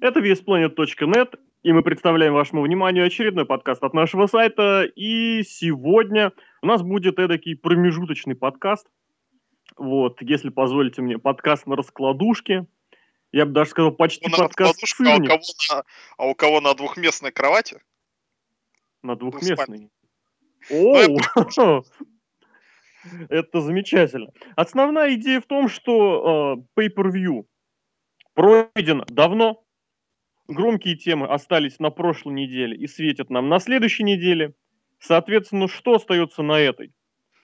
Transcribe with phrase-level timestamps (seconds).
[0.00, 4.84] Это VSPlanet.net, и мы представляем вашему вниманию очередной подкаст от нашего сайта.
[4.96, 6.32] И сегодня
[6.62, 8.86] у нас будет эдакий промежуточный подкаст.
[9.76, 12.66] Вот, если позволите мне, подкаст на раскладушке.
[13.32, 15.84] Я бы даже сказал, почти Ну, на подкаст а у, кого на,
[16.16, 17.80] а у кого на двухместной кровати?
[19.02, 19.90] На двухспальный.
[20.68, 21.20] двухместный.
[21.36, 21.84] Ну, Оу!
[23.28, 24.30] Это замечательно.
[24.56, 27.46] Основная идея в том, что э, pay-per-view
[28.40, 29.62] пройден давно.
[30.48, 34.54] Громкие темы остались на прошлой неделе и светят нам на следующей неделе.
[34.98, 36.92] Соответственно, что остается на этой?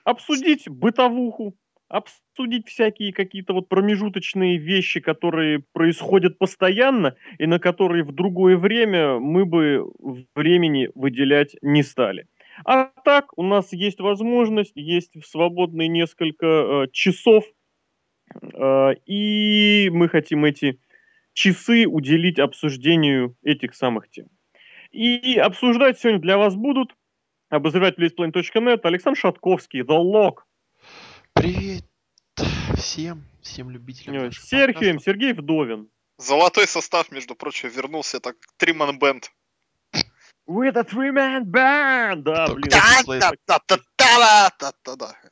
[0.05, 1.55] Обсудить бытовуху,
[1.89, 9.19] обсудить всякие какие-то вот промежуточные вещи, которые происходят постоянно и на которые в другое время
[9.19, 9.85] мы бы
[10.35, 12.27] времени выделять не стали.
[12.65, 17.45] А так у нас есть возможность, есть свободные несколько э, часов,
[18.43, 20.81] э, и мы хотим эти
[21.37, 24.27] часы уделить обсуждению этих самых тем.
[24.91, 26.97] И обсуждать сегодня для вас будут
[27.51, 30.39] обозреватель VSPlanet.net Александр Шатковский, The Lock,
[31.35, 31.85] Привет
[32.79, 34.99] всем, всем любителям э, Серхием.
[34.99, 35.91] Сергей Вдовин.
[36.17, 38.21] Золотой состав, между прочим, вернулся.
[38.21, 39.31] Так, Триман Бенд.
[40.49, 42.23] With a three-man band!
[42.23, 42.71] Да, блин.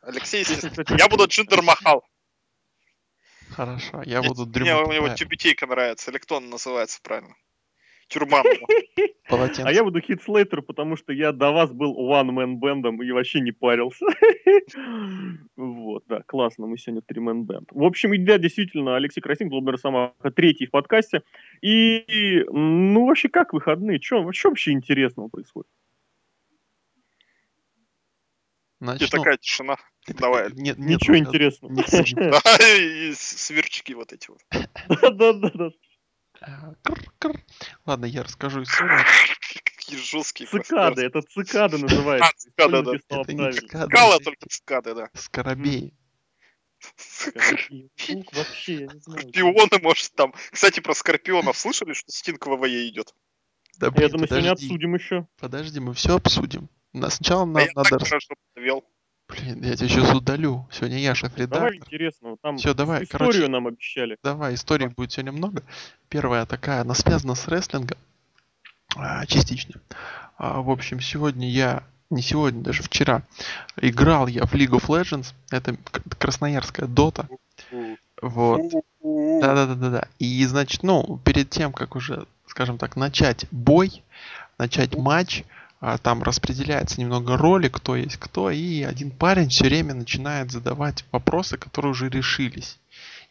[0.02, 0.44] Алексей.
[0.98, 2.04] Я буду Джиндер Махал.
[3.54, 6.10] Хорошо, я Мне- буду Мне дрюмать у него тюбетейка нравится.
[6.10, 7.34] Или кто он называется правильно?
[8.08, 8.44] Тюрбан.
[9.28, 9.62] полотенце.
[9.64, 13.40] А я буду Хит Слейтер, потому что я до вас был one-man бендом и вообще
[13.40, 14.04] не парился.
[15.56, 17.68] Вот, да, классно, мы сегодня три-мен бенд.
[17.70, 21.22] В общем, идея действительно, Алексей Красин, Глобер Самаха, третий в подкасте.
[21.62, 24.00] И, ну, вообще, как выходные?
[24.00, 25.68] Что вообще интересного происходит?
[28.80, 29.06] И Начну.
[29.08, 29.76] такая тишина.
[30.06, 30.52] Так, Давай.
[30.52, 31.72] Нет, нет, Ничего вот интересного.
[31.72, 32.30] не сидим.
[32.30, 34.40] Да, и сверчки вот эти вот.
[35.16, 35.70] Да-да-да.
[37.86, 38.98] Ладно, я расскажу историю.
[39.64, 40.48] Какие жесткие.
[40.48, 42.28] Цикады, это цикады называется.
[42.28, 42.92] А, цикады, да.
[43.20, 45.08] Это не цикады, Скала только цикады, да.
[45.14, 45.94] Скоробей.
[48.08, 49.20] Звук вообще, я не знаю.
[49.20, 50.34] Скорпионы, может, там.
[50.50, 53.14] Кстати, про скорпионов слышали, что Стинг в ВВЕ идет?
[53.78, 55.26] Да Я блин, думаю, сегодня подожди, обсудим еще.
[55.38, 56.68] подожди, мы все обсудим.
[56.94, 57.90] На- Сначала А нам я надо...
[57.98, 58.84] так хорошо вел.
[59.28, 60.66] Блин, я тебя сейчас удалю.
[60.70, 61.74] Сегодня я Давай шеф-редактор.
[61.74, 62.36] интересного.
[62.42, 63.48] Там Всё, давай, историю короче.
[63.48, 64.16] нам обещали.
[64.22, 65.62] Давай, историй будет сегодня много.
[66.08, 67.98] Первая такая, она связана с рестлингом.
[68.96, 69.80] а, частично.
[70.36, 73.22] А, в общем, сегодня я, не сегодня, даже вчера,
[73.80, 75.32] играл я в League of Legends.
[75.50, 75.76] Это
[76.18, 77.26] красноярская дота.
[78.22, 78.60] Вот.
[79.02, 80.06] Да-да-да-да-да.
[80.18, 84.02] И, значит, ну, перед тем, как уже, скажем так, начать бой,
[84.58, 85.44] начать матч,
[85.86, 91.04] а, там распределяется немного роли, кто есть кто, и один парень все время начинает задавать
[91.12, 92.78] вопросы, которые уже решились.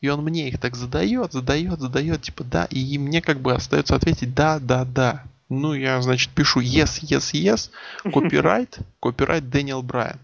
[0.02, 3.96] И он мне их так задает, задает, задает, типа да, и мне как бы остается
[3.96, 5.24] ответить да, да, да.
[5.50, 7.72] Ну, я, значит, пишу yes, yes, yes,
[8.12, 10.20] копирайт, копирайт Дэниел Брайан.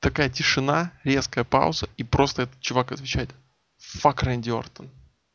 [0.00, 3.30] Такая тишина, резкая пауза, и просто этот чувак отвечает
[3.78, 4.88] fuck Рэнди Ортон.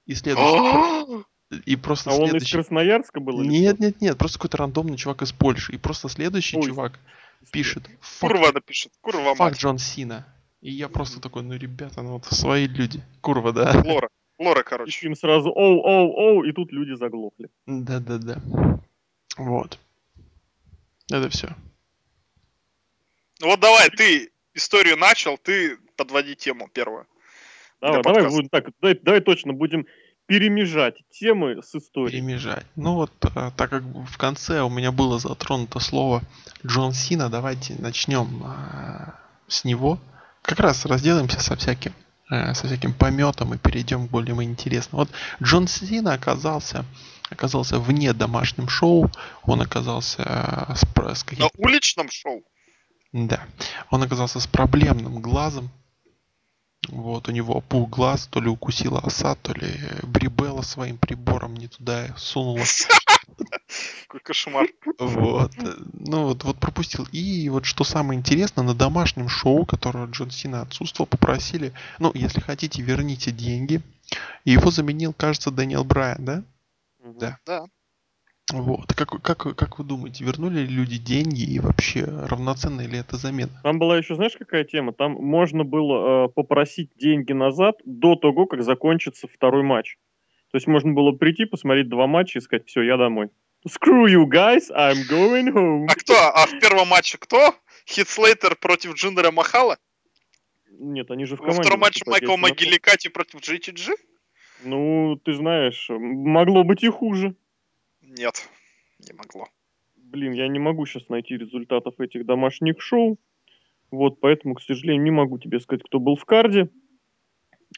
[0.05, 2.55] И следующий, и просто А он из следующий...
[2.55, 3.41] Красноярска был?
[3.41, 3.85] или Нет, что?
[3.85, 5.73] нет, нет, просто какой-то рандомный чувак из Польши.
[5.73, 6.99] И просто следующий Ой, чувак
[7.51, 8.91] пишет Курва напишет.
[9.01, 9.57] Курва fuck мать.
[9.57, 10.25] Джон Сина.
[10.61, 13.01] И я просто такой, ну ребята, ну вот свои люди.
[13.21, 13.81] Курва, да?
[13.85, 14.09] Лора.
[14.39, 15.07] Лора, И короче.
[15.07, 17.49] им сразу оу, оу, оу, и тут люди заглохли.
[17.65, 18.41] Да-да-да.
[19.37, 19.79] Вот.
[21.11, 21.55] Это все.
[23.39, 27.07] Ну вот давай, ты историю начал, ты подводи тему первую.
[27.79, 29.85] Давай, давай будем так, давай, давай точно будем
[30.27, 32.21] перемежать темы с историей.
[32.21, 32.65] Перемежать.
[32.75, 36.21] Ну вот, а, так как в конце у меня было затронуто слово
[36.65, 39.15] Джон Сина, давайте начнем а,
[39.47, 39.99] с него.
[40.41, 41.93] Как раз разделаемся со всяким
[42.29, 45.03] э, со всяким пометом и перейдем к более интересному.
[45.03, 45.09] Вот
[45.41, 46.85] Джон Сина оказался
[47.29, 49.11] оказался вне домашним шоу,
[49.43, 50.23] он оказался
[50.69, 52.43] э, с, про- с На каким уличном шоу.
[53.11, 53.41] Да.
[53.89, 55.69] Он оказался с проблемным глазом.
[56.89, 59.67] Вот, у него опух глаз, то ли укусила оса, то ли
[60.03, 62.63] Брибелла своим прибором не туда сунула.
[64.07, 64.67] Какой кошмар.
[64.97, 65.51] Вот.
[65.93, 67.05] Ну вот, вот пропустил.
[67.11, 72.39] И вот что самое интересное, на домашнем шоу, которое Джон Сина отсутствовал, попросили, ну, если
[72.39, 73.81] хотите, верните деньги.
[74.45, 76.43] И его заменил, кажется, Дэниел Брайан, да?
[76.99, 77.37] Да.
[77.45, 77.65] Да.
[78.53, 78.93] Вот.
[78.93, 83.51] Как, как, как вы думаете, вернули ли люди деньги и вообще равноценна ли это замена?
[83.63, 84.93] Там была еще, знаешь, какая тема?
[84.93, 89.97] Там можно было э, попросить деньги назад до того, как закончится второй матч.
[90.51, 93.29] То есть можно было прийти, посмотреть два матча и сказать, все, я домой.
[93.67, 95.87] Screw you guys, I'm going home.
[95.89, 96.13] А кто?
[96.13, 97.53] А в первом матче кто?
[97.85, 99.77] Хит Слейтер против Джиндера Махала?
[100.79, 101.63] Нет, они же в Во команде.
[101.63, 102.37] втором матче Майкл.
[102.37, 103.93] Магиликати против GTG?
[104.63, 107.35] Ну, ты знаешь, могло быть и хуже.
[108.17, 108.49] Нет,
[108.99, 109.47] не могло.
[109.95, 113.17] Блин, я не могу сейчас найти результатов этих домашних шоу.
[113.91, 116.69] Вот, поэтому, к сожалению, не могу тебе сказать, кто был в карде.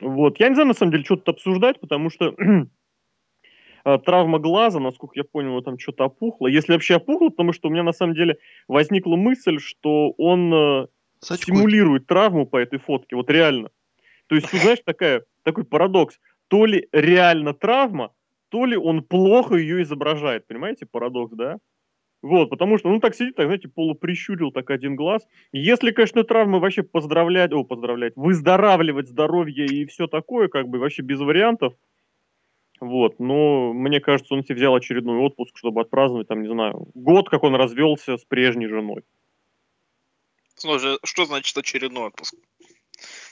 [0.01, 2.35] Вот, я не знаю, на самом деле, что тут обсуждать, потому что
[3.83, 6.47] а, травма глаза, насколько я понял, там что-то опухло.
[6.47, 8.37] Если вообще опухло, потому что у меня на самом деле
[8.67, 10.87] возникла мысль, что он э,
[11.21, 13.69] симулирует травму по этой фотке, вот реально.
[14.27, 16.19] То есть, тут, знаешь, такая, такой парадокс.
[16.47, 18.13] То ли реально травма,
[18.49, 20.47] то ли он плохо ее изображает.
[20.47, 21.57] Понимаете, парадокс, да?
[22.21, 25.25] Вот, потому что, ну, так сидит, так, знаете, полуприщурил так один глаз.
[25.53, 31.01] Если, конечно, травмы вообще поздравлять, о, поздравлять, выздоравливать здоровье и все такое, как бы вообще
[31.01, 31.73] без вариантов.
[32.81, 37.29] Вот, но мне кажется, он себе взял очередной отпуск, чтобы отпраздновать, там, не знаю, год,
[37.29, 39.03] как он развелся с прежней женой.
[40.55, 42.35] Слушай, что значит очередной отпуск?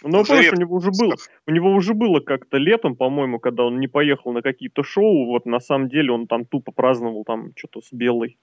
[0.03, 1.15] Ну, помнишь, у него уже было,
[1.45, 5.45] у него уже было как-то летом, по-моему, когда он не поехал на какие-то шоу, вот
[5.45, 8.37] на самом деле он там тупо праздновал там что-то с белой.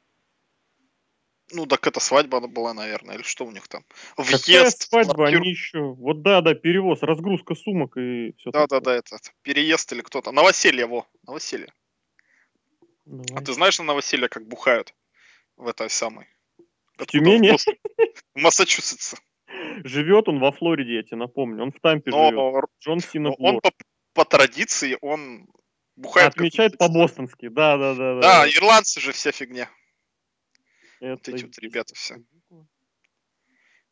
[1.53, 3.85] Ну, так это свадьба была, наверное, или что у них там?
[4.17, 4.71] Въезд Какая
[5.05, 5.81] свадьба, они еще...
[5.81, 8.81] Вот да, да, перевоз, разгрузка сумок и все Да, такое.
[8.81, 10.32] да, да, это, переезд или кто-то.
[10.32, 11.73] Новоселье, во, новоселье.
[13.05, 13.26] Давай.
[13.37, 14.94] А ты знаешь на новоселье, как бухают
[15.56, 16.26] в этой самой?
[16.97, 17.56] В Тюмени?
[18.35, 19.19] В Массачусетсе.
[19.85, 21.65] Живет он во Флориде, я тебе напомню.
[21.65, 22.65] Он в Тампе но, живет.
[22.81, 23.73] Джон Сина Он по,
[24.12, 25.49] по традиции, он
[25.97, 26.35] бухает...
[26.35, 28.15] Отмечает по-бостонски, да, да, да.
[28.15, 29.69] Да, да, ирландцы же вся фигня.
[31.01, 32.17] Это вот эти вот ребята все.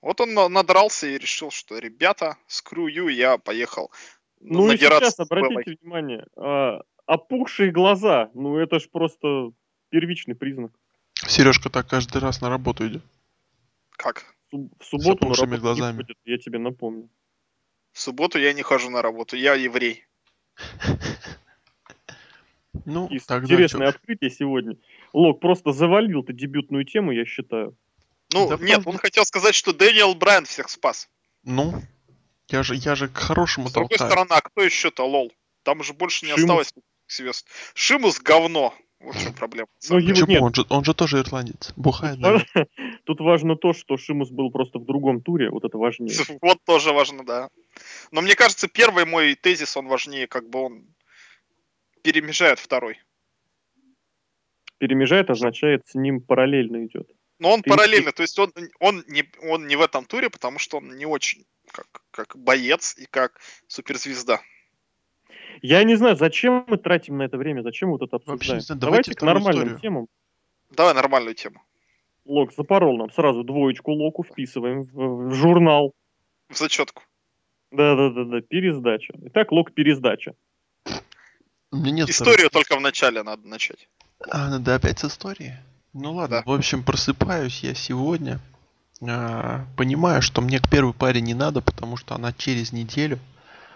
[0.01, 3.93] Вот он надрался и решил, что ребята, screw you, я поехал.
[4.41, 9.53] Ну и сейчас, обратите внимание, а, опухшие глаза, ну это ж просто
[9.91, 10.73] первичный признак.
[11.15, 13.05] Сережка так каждый раз на работу идет.
[13.91, 14.35] Как?
[14.53, 15.93] В субботу на работу глазами.
[15.93, 17.09] не ходит, я тебе напомню.
[17.93, 20.05] В субботу я не хожу на работу, я еврей.
[22.85, 24.77] Ну, Интересное открытие сегодня.
[25.13, 27.77] Лок просто завалил ты дебютную тему, я считаю.
[28.33, 28.89] Ну, да нет, правда.
[28.91, 31.09] он хотел сказать, что Дэниел Брайан всех спас.
[31.45, 31.81] Ну,
[32.49, 35.33] я же, я же к хорошему С другой стороны, а кто еще-то, лол?
[35.63, 36.43] Там же больше не Шимус.
[36.43, 36.75] осталось
[37.09, 37.47] звезд.
[37.75, 38.75] Шимус говно.
[39.03, 39.69] Вот в чем проблема.
[39.91, 40.27] Ну, его Почему?
[40.29, 40.43] Нет.
[40.43, 41.73] Он, же, он же тоже ирландец.
[41.77, 42.17] Бухает.
[42.17, 42.67] Тут важно,
[43.05, 45.51] тут важно то, что Шимус был просто в другом туре.
[45.51, 46.15] Вот это важнее.
[46.41, 47.49] Вот тоже важно, да.
[48.11, 50.85] Но мне кажется, первый мой тезис, он важнее, как бы он
[52.03, 53.01] перемежает второй.
[54.79, 57.09] Перемежает означает, с ним параллельно идет.
[57.39, 57.71] Но он Ты...
[57.71, 61.07] параллельно, то есть он, он, не, он не в этом туре, потому что он не
[61.07, 64.41] очень как, как боец и как суперзвезда.
[65.63, 68.59] Я не знаю, зачем мы тратим на это время, зачем вот это обсуждаем.
[68.59, 69.81] Вообще, давайте, давайте к нормальным историю.
[69.81, 70.07] темам.
[70.71, 71.63] Давай нормальную тему.
[72.25, 75.95] Лок запорол нам сразу двоечку Локу вписываем в, в журнал.
[76.49, 77.03] В зачетку.
[77.71, 79.15] Да-да-да, пересдача.
[79.27, 80.35] Итак, Лок пересдача.
[81.71, 82.65] нет Историю второй...
[82.65, 83.89] только в начале надо начать.
[84.29, 85.57] А, надо опять с истории?
[85.93, 86.51] Ну ладно, да.
[86.51, 88.41] в общем, просыпаюсь я сегодня.
[89.01, 93.19] А, понимаю, что мне к первой паре не надо, потому что она через неделю.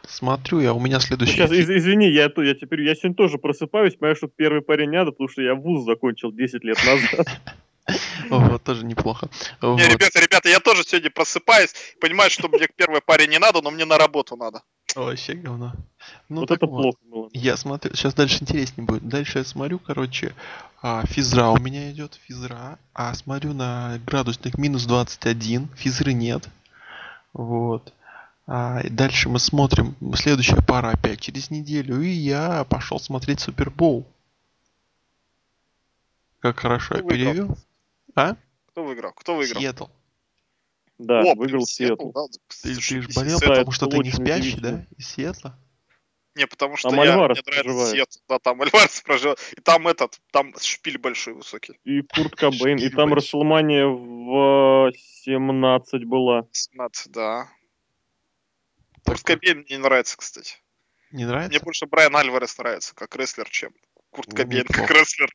[0.06, 1.34] Смотрю, я у меня следующий.
[1.34, 4.98] Сейчас, из, извини, я, я теперь я сегодня тоже просыпаюсь, понимаю, что первый парень не
[4.98, 7.26] надо, потому что я вуз закончил 10 лет назад.
[8.30, 9.28] Вот, тоже неплохо.
[9.62, 13.62] Не, ребята, ребята, я тоже сегодня просыпаюсь, понимаю, что мне к первой паре не надо,
[13.62, 14.62] но мне на работу надо.
[14.94, 15.72] Вообще говно.
[16.28, 17.28] Ну, вот это плохо было.
[17.32, 19.06] Я смотрю, сейчас дальше интереснее будет.
[19.06, 20.34] Дальше я смотрю, короче,
[20.80, 26.48] а, физра у меня идет, физра, а смотрю на градусник минус 21, физры нет.
[27.34, 27.92] Вот.
[28.46, 34.06] А, и дальше мы смотрим, следующая пара опять через неделю, и я пошел смотреть Супербоул.
[36.38, 37.58] Как хорошо Кто я перевел.
[38.14, 38.36] А?
[38.68, 39.12] Кто выиграл?
[39.12, 39.60] Кто выиграл?
[39.60, 39.86] Сиэтл.
[40.98, 42.12] Да, О, выиграл Сиэтл.
[42.12, 42.26] Да,
[42.62, 44.86] ты, ты же болел, потому что ты не спящий, да?
[44.96, 45.58] Из Сиэтла?
[46.36, 48.18] Не, потому что там я, Альварес мне нравится Сиэтл.
[48.28, 49.38] Да, там Альварес проживает.
[49.56, 51.80] И там этот, там шпиль большой, высокий.
[51.84, 52.78] И Курт Кобейн.
[52.78, 54.92] И там Расселмания в
[55.24, 56.46] 17 была.
[56.52, 57.48] 17, да.
[59.06, 60.56] Курт Кобейн мне не нравится, кстати.
[61.12, 61.50] Не нравится?
[61.50, 63.72] Мне больше Брайан Альварес нравится, как рестлер, чем
[64.10, 65.30] Курт Кобейн, как рестлер.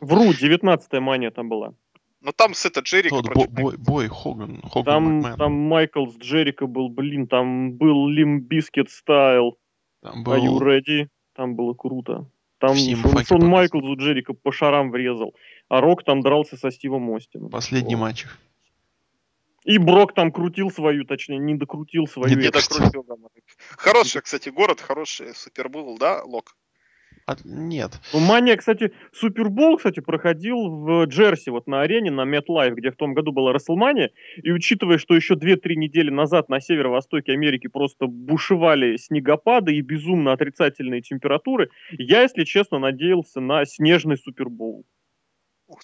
[0.00, 1.74] Вру, 19-я мания там была.
[2.20, 3.50] Но там с это Джерика Тот, против...
[3.50, 4.60] Бой, бой Хоган.
[4.62, 5.36] Хоган там, Макмен.
[5.36, 9.58] там Майкл с Джерика был, блин, там был Лим Бискет стайл.
[10.02, 10.32] Там был...
[10.32, 11.08] Are you ready?
[11.34, 12.28] Там было круто.
[12.58, 15.34] Там Шон, Шон Майклс у Джерика по шарам врезал.
[15.68, 17.50] А Рок там дрался со Стивом Остином.
[17.50, 18.26] Последний матч.
[19.64, 22.36] И Брок там крутил свою, точнее, не докрутил свою.
[22.36, 23.14] Не докрутил, да.
[23.76, 26.54] Хороший, кстати, город, хороший Супербул, да, Лок?
[27.26, 27.44] От...
[27.44, 28.00] Нет.
[28.14, 32.96] Ну, Мания, кстати, Супербол, кстати, проходил в Джерси, вот на арене, на MetLife, где в
[32.96, 34.12] том году была Расселмания,
[34.42, 40.32] и учитывая, что еще 2-3 недели назад на северо-востоке Америки просто бушевали снегопады и безумно
[40.32, 44.86] отрицательные температуры, я, если честно, надеялся на снежный Супербол.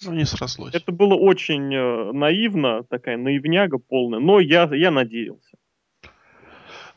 [0.01, 0.73] Ну, не срослось.
[0.73, 5.57] Это было очень э, наивно, такая наивняга полная, но я, я надеялся.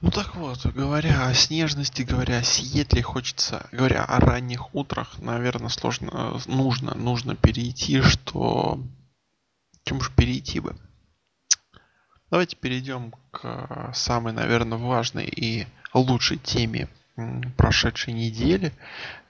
[0.01, 5.69] Ну так вот, говоря о снежности, говоря о Сиэтле, хочется, говоря о ранних утрах, наверное,
[5.69, 8.81] сложно, нужно, нужно перейти, что...
[9.85, 10.77] Чем уж перейти бы?
[12.31, 16.89] Давайте перейдем к самой, наверное, важной и лучшей теме
[17.57, 18.73] прошедшей недели.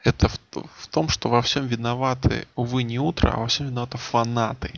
[0.04, 3.98] Это в, в том, что во всем виноваты, увы, не утро, а во всем виноваты
[3.98, 4.72] фанаты.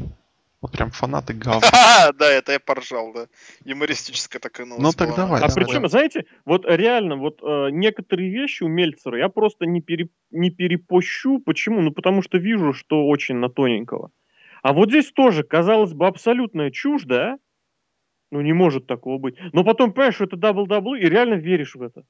[0.60, 1.60] Вот прям фанаты говна.
[2.18, 3.26] Да, это я поржал, да.
[3.64, 4.82] Юмористическая такая новость.
[4.82, 5.42] Ну так давай.
[5.42, 10.08] А причем, знаете, вот реально, вот э, некоторые вещи у Мельцера я просто не, пере,
[10.30, 11.38] не перепощу.
[11.38, 11.80] Почему?
[11.80, 14.10] Ну потому что вижу, что очень на тоненького.
[14.62, 17.38] А вот здесь тоже, казалось бы, абсолютная чушь, да?
[18.30, 19.36] Ну не может такого быть.
[19.52, 22.04] Но потом понимаешь, что это WWE, и реально веришь в это.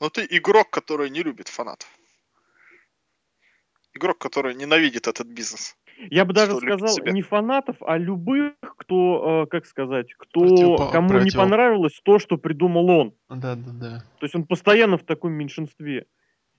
[0.00, 1.88] Ну ты игрок, который не любит фанатов.
[3.94, 5.76] Игрок, который ненавидит этот бизнес.
[6.10, 11.08] Я бы даже сказал, не фанатов, а любых, кто, э, как сказать, кто, Противопо- кому
[11.08, 11.24] против...
[11.24, 13.14] не понравилось то, что придумал он.
[13.30, 14.04] Да, да, да.
[14.18, 16.06] То есть он постоянно в таком меньшинстве.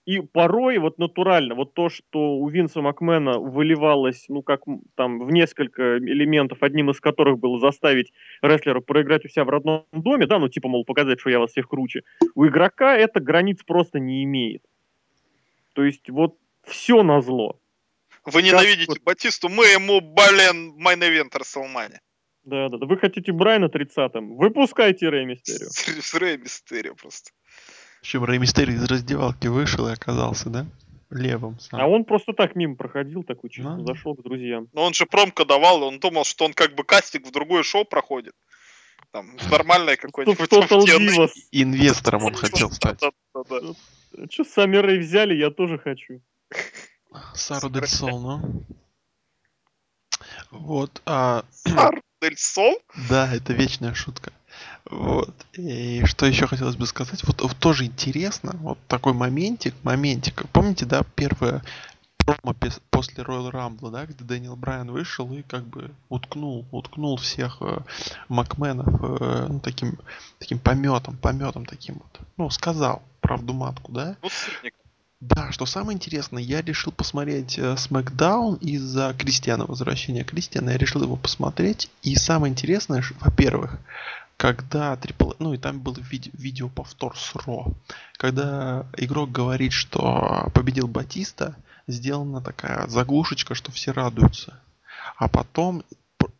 [0.07, 4.61] И порой вот натурально, вот то, что у Винса Макмена выливалось, ну, как
[4.95, 9.85] там, в несколько элементов, одним из которых было заставить рестлера проиграть у себя в родном
[9.91, 12.03] доме, да, ну, типа, мол, показать, что я вас всех круче,
[12.35, 14.63] у игрока это границ просто не имеет.
[15.73, 17.59] То есть вот все на зло.
[18.23, 19.03] Вы ненавидите как...
[19.03, 21.99] Батисту, мы ему, блин, main event Рестлмании.
[22.45, 22.85] Да, да, да.
[22.85, 24.37] Вы хотите Брайна 30-м?
[24.37, 25.67] Выпускайте Рэй Мистерио.
[25.67, 27.31] С Рэй Мистерио просто.
[28.01, 30.65] Причем Рэй Мистерио из раздевалки вышел и оказался, да?
[31.09, 31.79] Левым сам.
[31.79, 33.85] А он просто так мимо проходил, такой чисто ну.
[33.85, 34.67] зашел к друзьям.
[34.73, 37.85] Но он же промко давал, он думал, что он как бы кастинг в другое шоу
[37.85, 38.33] проходит.
[39.11, 40.37] Там, в нормальное какое-нибудь
[41.51, 42.99] Инвестором он хотел стать.
[44.29, 46.21] Че, сами Рэй взяли, я тоже хочу.
[47.33, 48.65] Сару Дель Сол, ну.
[50.51, 51.01] Вот.
[51.05, 51.45] А...
[51.51, 52.75] Сару Дель Сол?
[53.09, 54.33] Да, это вечная шутка.
[54.89, 55.33] Вот.
[55.53, 57.23] И что еще хотелось бы сказать?
[57.23, 60.47] Вот, вот тоже интересно, вот такой моментик, моментик.
[60.51, 61.63] Помните, да, первое
[62.27, 62.55] промо
[62.89, 67.79] после Royal Rumble, да, где Дэниел Брайан вышел и как бы уткнул, уткнул всех э,
[68.27, 69.97] Макменов э, ну, таким,
[70.39, 72.19] таким пометом, пометом таким вот.
[72.35, 74.17] Ну, сказал правду матку, да?
[74.21, 74.29] Ну,
[75.19, 80.71] да, что самое интересное, я решил посмотреть э, SmackDown из-за Кристиана, возвращения Кристиана.
[80.71, 81.89] Я решил его посмотреть.
[82.03, 83.79] И самое интересное, во-первых,
[84.37, 85.35] когда Triple...
[85.39, 87.73] Ну и там был виде- видео повтор с Ро.
[88.17, 91.55] Когда игрок говорит, что победил Батиста,
[91.87, 94.59] сделана такая заглушечка, что все радуются.
[95.17, 95.83] А потом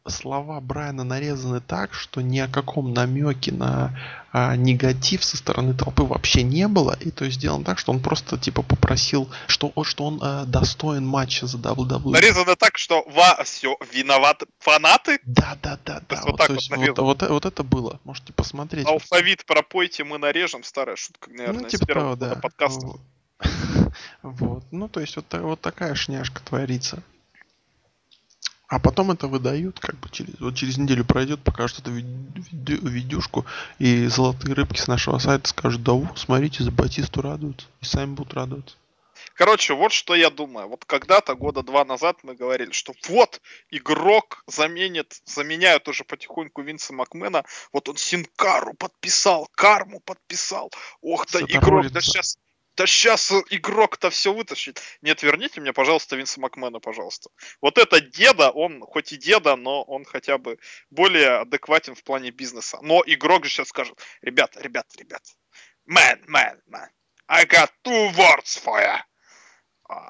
[0.10, 3.98] слова Брайана нарезаны так, что ни о каком намеке на
[4.32, 6.98] а, негатив со стороны толпы вообще не было.
[7.00, 11.06] И то есть сделано так, что он просто типа попросил, что, что он а, достоин
[11.06, 12.12] матча за WWE.
[12.12, 15.20] Нарезано так, что во все виноваты фанаты?
[15.24, 16.22] Да, да, да, да.
[16.24, 18.00] Вот, вот, вот, вот, вот, вот это было.
[18.04, 18.86] Можете посмотреть.
[18.86, 20.64] Алфавит пропойте, мы нарежем.
[20.64, 22.42] Старая шутка, наверное, ну, типа с первого того, да.
[22.42, 22.88] подкаста.
[24.24, 24.64] Вот.
[24.72, 27.02] Ну, то есть вот, вот такая шняшка творится.
[28.68, 33.46] А потом это выдают, как бы через, вот через неделю пройдет, покажут эту видю, видюшку,
[33.80, 38.14] и золотые рыбки с нашего сайта скажут, да вот, смотрите, за Батисту радуются, и сами
[38.14, 38.76] будут радоваться.
[39.34, 40.68] Короче, вот что я думаю.
[40.68, 46.94] Вот когда-то, года два назад, мы говорили, что вот игрок заменит, заменяют уже потихоньку Винса
[46.94, 47.44] Макмена.
[47.72, 50.72] Вот он Синкару подписал, Карму подписал.
[51.02, 52.38] Ох, да игрок, да сейчас
[52.78, 54.82] да сейчас игрок-то все вытащит.
[55.02, 57.32] Нет, верните мне, пожалуйста, Винса Макмена, пожалуйста.
[57.60, 60.60] Вот это деда, он хоть и деда, но он хотя бы
[60.92, 62.78] более адекватен в плане бизнеса.
[62.84, 65.24] Но игрок же сейчас скажет, ребят, ребят, ребят,
[65.90, 66.88] man, man, man,
[67.28, 69.00] I got two words for you.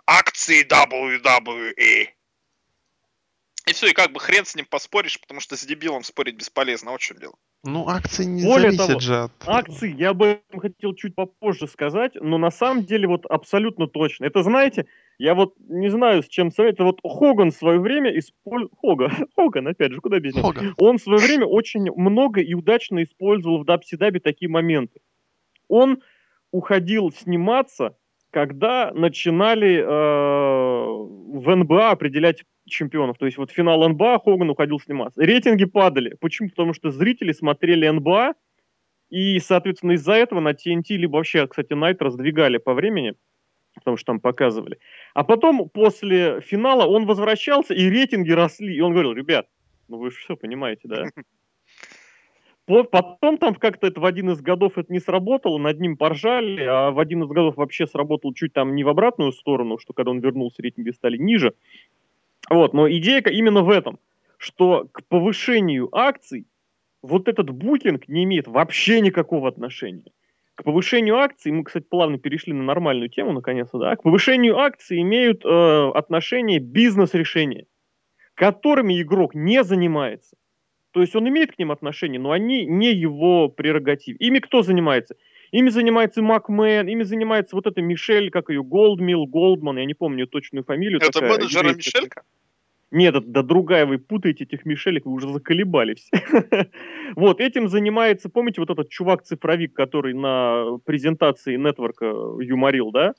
[0.05, 2.09] Акции WWE.
[3.65, 6.91] И все, и как бы хрен с ним поспоришь, потому что с дебилом спорить бесполезно.
[6.91, 7.35] Вот в чем дело.
[7.67, 9.31] Ну, акции не Более зависят того, же от...
[9.45, 14.23] Акции, я бы хотел чуть попозже сказать, но на самом деле вот абсолютно точно.
[14.23, 14.85] Это, знаете,
[15.19, 16.79] я вот не знаю, с чем сравнить.
[16.79, 18.71] Вот Хоган в свое время использовал...
[18.77, 20.53] Хога, Хоган, опять же, куда без него?
[20.77, 25.01] Он в свое время очень много и удачно использовал в Дабсидабе такие моменты.
[25.67, 26.01] Он
[26.51, 27.97] уходил сниматься,
[28.37, 33.17] когда начинали э, в НБА определять чемпионов.
[33.17, 35.19] То есть вот финал НБА Хоган уходил сниматься.
[35.23, 36.15] Рейтинги падали.
[36.19, 36.49] Почему?
[36.49, 38.35] Потому что зрители смотрели НБА
[39.09, 43.15] И, соответственно, из-за этого на TNT либо вообще, кстати, Найт раздвигали по времени,
[43.73, 44.77] потому что там показывали.
[45.15, 48.75] А потом, после финала, он возвращался, и рейтинги росли.
[48.75, 49.47] И он говорил, ребят,
[49.87, 51.05] ну вы же все понимаете, да?
[52.67, 56.91] Потом там как-то это в один из годов это не сработало, над ним поржали, а
[56.91, 60.19] в один из годов вообще сработал чуть там не в обратную сторону, что когда он
[60.19, 61.53] вернулся, рейтинги стали ниже.
[62.49, 63.99] Вот, но идея именно в этом,
[64.37, 66.45] что к повышению акций
[67.01, 70.11] вот этот букинг не имеет вообще никакого отношения.
[70.55, 75.01] К повышению акций, мы, кстати, плавно перешли на нормальную тему, наконец-то, да, к повышению акций
[75.01, 77.65] имеют э, отношение бизнес-решения,
[78.33, 80.35] которыми игрок не занимается.
[80.97, 84.17] То есть он имеет к ним отношение, но они не его прерогатив.
[84.19, 85.15] Ими кто занимается?
[85.51, 90.25] Ими занимается Макмен, ими занимается вот эта Мишель, как ее, Голдмил, Голдман, я не помню
[90.25, 90.99] точную фамилию.
[90.99, 92.23] Это менеджера Мишелька?
[92.89, 96.09] Нет, это, да другая, вы путаете этих Мишелек, вы уже заколебались.
[97.15, 103.13] вот, этим занимается, помните, вот этот чувак-цифровик, который на презентации нетворка юморил, да?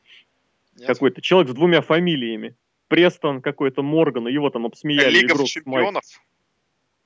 [0.85, 2.57] Какой-то человек с двумя фамилиями.
[2.89, 5.21] Престон какой-то Морган, его там обсмеяли.
[5.21, 6.03] Лига чемпионов?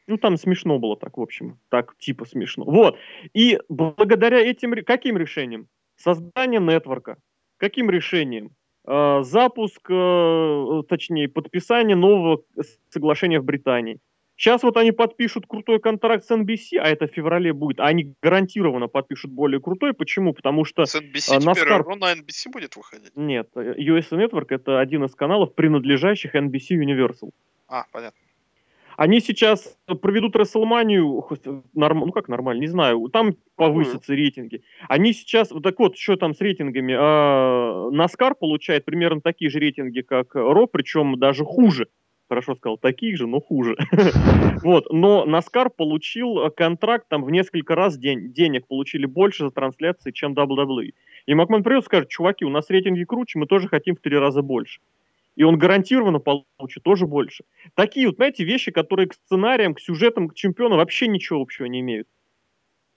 [0.07, 1.59] Ну, там смешно было так, в общем.
[1.69, 2.65] Так, типа смешно.
[2.65, 2.99] Вот.
[3.35, 4.75] И благодаря этим...
[4.85, 5.69] Каким решениям?
[5.97, 7.19] Создание нетворка.
[7.59, 8.51] Каким решением?
[8.85, 12.43] Э, запуск, э, точнее, подписание нового
[12.91, 14.01] соглашения в Британии.
[14.37, 17.79] Сейчас вот они подпишут крутой контракт с NBC, а это в феврале будет.
[17.79, 19.95] А они гарантированно подпишут более крутой.
[19.95, 20.33] Почему?
[20.33, 20.85] Потому что...
[20.85, 21.55] С NBC NASCAR...
[21.55, 23.13] теперь Raw на NBC будет выходить?
[23.15, 23.49] Нет.
[23.55, 27.31] US Network это один из каналов, принадлежащих NBC Universal.
[27.69, 28.19] А, понятно.
[28.97, 31.25] Они сейчас проведут Расселманию,
[31.75, 34.63] норм, ну как нормально, не знаю, там повысятся рейтинги.
[34.89, 40.01] Они сейчас, так вот, что там с рейтингами, а, Наскар получает примерно такие же рейтинги,
[40.01, 41.89] как Ро, причем даже хуже.
[42.29, 43.77] Хорошо сказал, такие же, но хуже.
[44.63, 50.13] вот, но Наскар получил контракт там в несколько раз день, денег, получили больше за трансляции,
[50.13, 50.93] чем WWE.
[51.27, 54.17] И Макман придет и скажет, чуваки, у нас рейтинги круче, мы тоже хотим в три
[54.17, 54.81] раза больше
[55.37, 57.45] и он гарантированно получит тоже больше.
[57.75, 61.81] Такие вот, знаете, вещи, которые к сценариям, к сюжетам, к чемпиону вообще ничего общего не
[61.81, 62.09] имеют.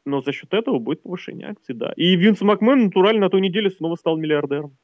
[0.06, 1.94] Но за счет этого будет повышение акций, да.
[1.96, 4.77] И Винс Макмен натурально на той неделе снова стал миллиардером.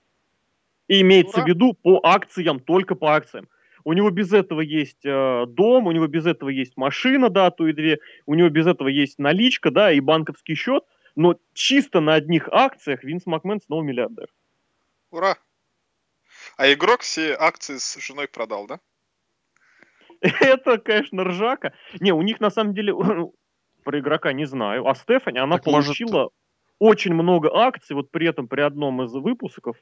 [0.88, 1.46] И имеется Ура.
[1.46, 3.48] в виду по акциям, только по акциям.
[3.84, 7.68] У него без этого есть э, дом, у него без этого есть машина, да, то
[7.68, 10.84] и две, у него без этого есть наличка, да, и банковский счет,
[11.16, 14.28] но чисто на одних акциях Винс Макмен снова миллиардер.
[15.12, 15.38] Ура!
[16.58, 18.80] А игрок все акции с женой продал, да?
[20.22, 21.74] Это, конечно, ржака.
[22.00, 22.94] Не, у них на самом деле
[23.84, 24.88] про игрока не знаю.
[24.88, 26.34] А Стефани, она так получила может...
[26.80, 29.78] очень много акций, вот при этом при одном из выпусков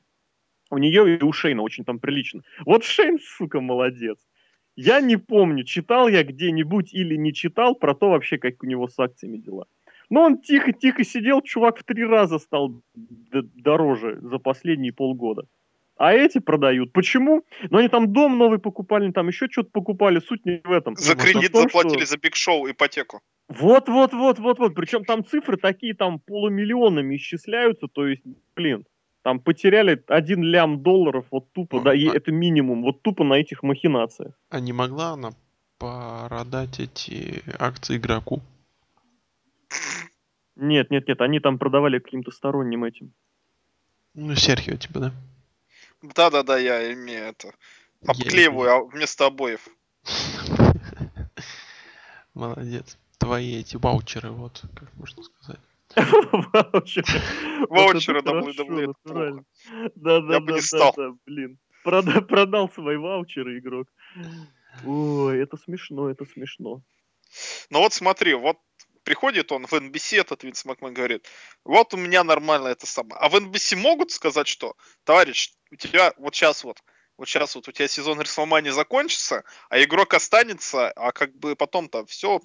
[0.71, 2.41] у нее и у Шейна очень там прилично.
[2.65, 4.19] Вот Шейн, сука, молодец.
[4.75, 8.87] Я не помню, читал я где-нибудь или не читал про то вообще, как у него
[8.87, 9.65] с акциями дела.
[10.09, 15.47] Но он тихо-тихо сидел, чувак в три раза стал дороже за последние полгода
[15.99, 16.93] а эти продают.
[16.93, 17.43] Почему?
[17.69, 20.95] Ну, они там дом новый покупали, там еще что-то покупали, суть не в этом.
[20.95, 22.11] За кредит том, заплатили, что...
[22.11, 23.21] за Биг Шоу ипотеку.
[23.49, 24.75] Вот, вот, вот, вот, вот.
[24.75, 28.23] Причем там цифры такие там полумиллионами исчисляются, то есть,
[28.55, 28.85] блин,
[29.23, 32.15] там потеряли один лям долларов, вот тупо, ну, да, и а...
[32.15, 34.33] это минимум, вот тупо на этих махинациях.
[34.49, 35.31] А не могла она
[35.79, 38.39] продать эти акции игроку?
[40.55, 43.11] Нет, нет, нет, они там продавали каким-то сторонним этим.
[44.13, 45.13] Ну, Серхио типа, да?
[46.01, 47.53] Да-да-да, я имею это.
[48.05, 49.67] Обклеиваю а вместо обоев.
[52.33, 52.97] Молодец.
[53.17, 55.59] Твои эти ваучеры, вот, как можно сказать.
[55.95, 57.21] Ваучеры.
[57.69, 58.93] Ваучеры WWE.
[59.95, 61.59] Да, да, да, да, да, блин.
[61.83, 63.87] Продал свои ваучеры, игрок.
[64.85, 66.81] Ой, это смешно, это смешно.
[67.69, 68.57] Ну вот смотри, вот
[69.03, 71.27] приходит он в NBC, этот Винс Макмен говорит,
[71.65, 73.19] вот у меня нормально это самое.
[73.19, 76.81] А в NBC могут сказать, что, товарищ, у тебя вот сейчас вот,
[77.17, 82.05] вот сейчас вот у тебя сезон Рестлмании закончится, а игрок останется, а как бы потом-то
[82.05, 82.41] все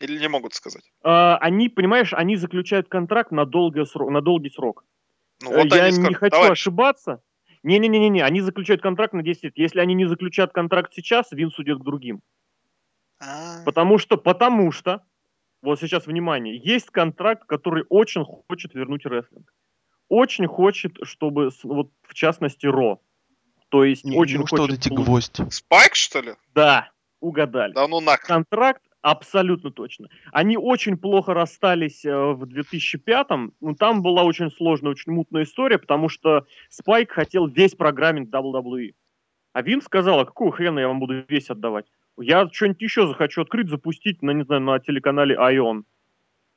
[0.00, 0.90] или не могут сказать?
[1.02, 4.84] А, они, понимаешь, они заключают контракт на, долгий срок, на долгий срок.
[5.42, 6.52] Ну, вот Я не скажут, хочу товарищ.
[6.52, 7.22] ошибаться.
[7.62, 9.52] Не-не-не-не, они заключают контракт на 10 лет.
[9.56, 12.22] Если они не заключат контракт сейчас, Винс уйдет к другим.
[13.20, 13.64] А-а-а.
[13.64, 15.02] Потому что, потому что
[15.62, 19.52] вот сейчас внимание, есть контракт, который очень хочет вернуть рестлинг.
[20.08, 23.00] Очень хочет, чтобы, вот в частности, Ро.
[23.68, 24.78] То есть не, очень не хочет...
[24.78, 25.48] эти гвозди.
[25.50, 26.34] Спайк, что ли?
[26.54, 27.72] Да, угадали.
[27.74, 28.26] Да ну нахрен.
[28.26, 30.08] Контракт Абсолютно точно.
[30.30, 33.54] Они очень плохо расстались э, в 2005-м.
[33.60, 38.92] Ну, там была очень сложная, очень мутная история, потому что Спайк хотел весь программинг WWE.
[39.54, 41.86] А Вин сказал, а какого хрена я вам буду весь отдавать?
[42.18, 45.84] Я что-нибудь еще захочу открыть, запустить, на, не знаю, на телеканале Ion.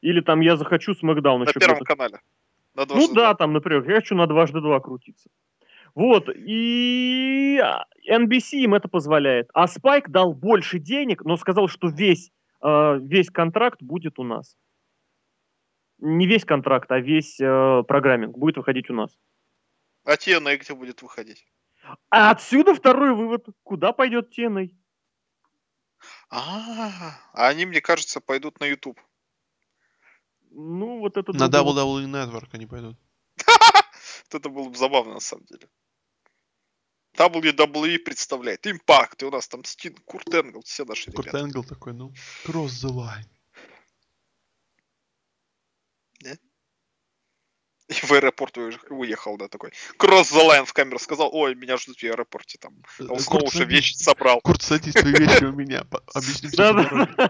[0.01, 2.19] Или там я захочу Смакдаун На еще Первом канале.
[2.75, 3.35] На Ну дважды да, два.
[3.35, 5.29] там, например, я хочу на дважды два крутиться.
[5.95, 7.61] Вот, и
[8.09, 9.49] NBC им это позволяет.
[9.53, 12.31] А Спайк дал больше денег, но сказал, что весь,
[12.63, 14.57] э, весь контракт будет у нас.
[15.99, 19.15] Не весь контракт, а весь э, программинг будет выходить у нас.
[20.03, 21.45] А TNA где будет выходить?
[22.09, 23.45] А отсюда второй вывод.
[23.63, 24.71] Куда пойдет TNA?
[26.35, 28.99] А, а они, мне кажется, пойдут на YouTube.
[30.49, 32.97] Ну, вот это На другой WWE Network они пойдут.
[34.31, 35.69] Вот это было бы забавно, на самом деле.
[37.15, 38.65] WWE представляет.
[38.65, 39.21] Импакт.
[39.21, 41.45] И у нас там Стин, Курт Энгл, все наши Курт ребята.
[41.45, 42.11] Энгл такой, ну,
[42.45, 43.29] cross the line.
[47.89, 48.57] И в аэропорт
[48.89, 49.71] уехал, да, такой.
[49.97, 52.73] Кросс the line в камеру сказал, ой, меня ждут в аэропорте там.
[52.99, 54.39] А он Э, снова уже вещи собрал.
[54.41, 55.83] Курт, садись, твои вещи у меня.
[56.55, 57.29] Да-да.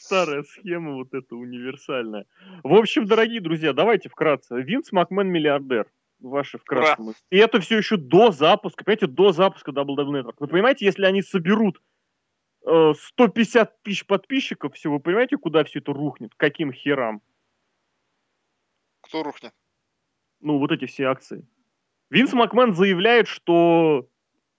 [0.00, 2.24] Старая схема вот эта универсальная.
[2.62, 4.60] В общем, дорогие друзья, давайте вкратце.
[4.62, 5.86] Винс Макмен миллиардер.
[6.20, 7.02] Ваши вкратце.
[7.02, 7.14] Ура.
[7.30, 10.36] И это все еще до запуска, понимаете, до запуска WWE Network.
[10.38, 11.82] Вы понимаете, если они соберут
[12.64, 16.32] э, 150 тысяч подписчиков, все, вы понимаете, куда все это рухнет?
[16.36, 17.20] Каким херам?
[19.12, 19.52] Кто рухнет?
[20.40, 21.46] Ну, вот эти все акции.
[22.08, 24.08] Винс Макмен заявляет, что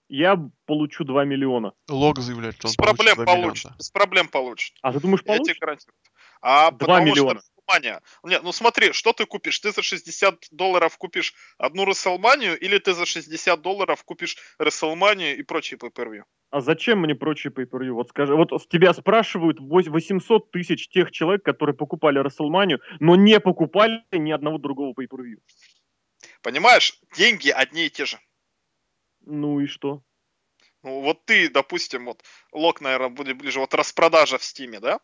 [0.10, 0.38] я
[0.68, 1.74] получу 2 миллиона.
[1.90, 3.64] Лог заявляет, что он Без проблем получит 2 получит.
[3.66, 3.78] миллиона.
[3.80, 4.78] Без проблем получит.
[4.84, 5.98] А ты думаешь, Я тебе гарантирую.
[6.44, 7.40] А Два потому миллиона.
[7.40, 7.80] что.
[8.24, 9.58] Нет, ну смотри, что ты купишь?
[9.58, 15.42] Ты за 60 долларов купишь одну WrestleMania или ты за 60 долларов купишь WrestleMania и
[15.42, 20.52] прочие view А зачем мне прочие pay per Вот скажи, вот тебя спрашивают вось- 800
[20.52, 25.24] тысяч тех человек, которые покупали WrestleMania, но не покупали ни одного другого pay per
[26.44, 28.20] Понимаешь, деньги одни и те же.
[29.26, 30.04] Ну и что?
[30.84, 35.00] Ну, вот ты, допустим, вот лог, наверное, будет ближе, вот распродажа в Стиме, да?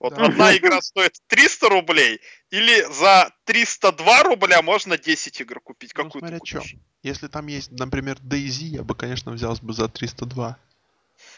[0.00, 0.24] Вот Да.
[0.24, 5.92] одна игра стоит 300 рублей, или за 302 рубля можно 10 игр купить.
[5.94, 6.76] Ну, Какую смотря купишь?
[7.02, 10.58] Если там есть, например, Дейзи, я бы, конечно, взялся бы за 302.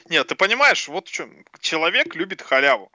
[0.09, 1.45] Нет, ты понимаешь, вот в чем.
[1.61, 2.91] Человек любит халяву.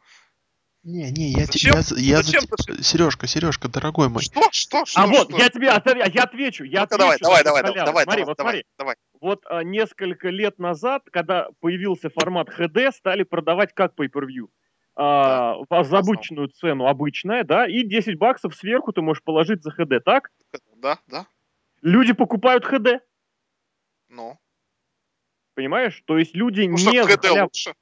[0.83, 1.73] Не, не, я, те- Зачем?
[1.75, 4.21] я, я за Зачем те- Сережка, Сережка, дорогой мой.
[4.21, 4.99] Что, что, что?
[5.01, 5.37] а вот, что?
[5.37, 5.75] я тебе я
[6.23, 6.97] отвечу, я Ну-ка, отвечу.
[6.99, 7.85] давай, давай, давай, давай, халяву.
[7.85, 8.65] давай, смотри, давай, вот давай, смотри.
[8.77, 8.95] давай.
[9.21, 14.47] Вот а, несколько лет назад, когда появился формат HD, стали продавать как pay-per-view.
[14.95, 19.69] А, в- за обычную цену, обычная, да, и 10 баксов сверху ты можешь положить за
[19.71, 20.31] HD, так?
[20.75, 21.25] Да, да,
[21.81, 22.99] Люди покупают HD,
[24.09, 24.37] ну.
[25.55, 26.01] Понимаешь?
[26.05, 27.43] То есть люди Ну не КД халяву.
[27.45, 27.73] лучше?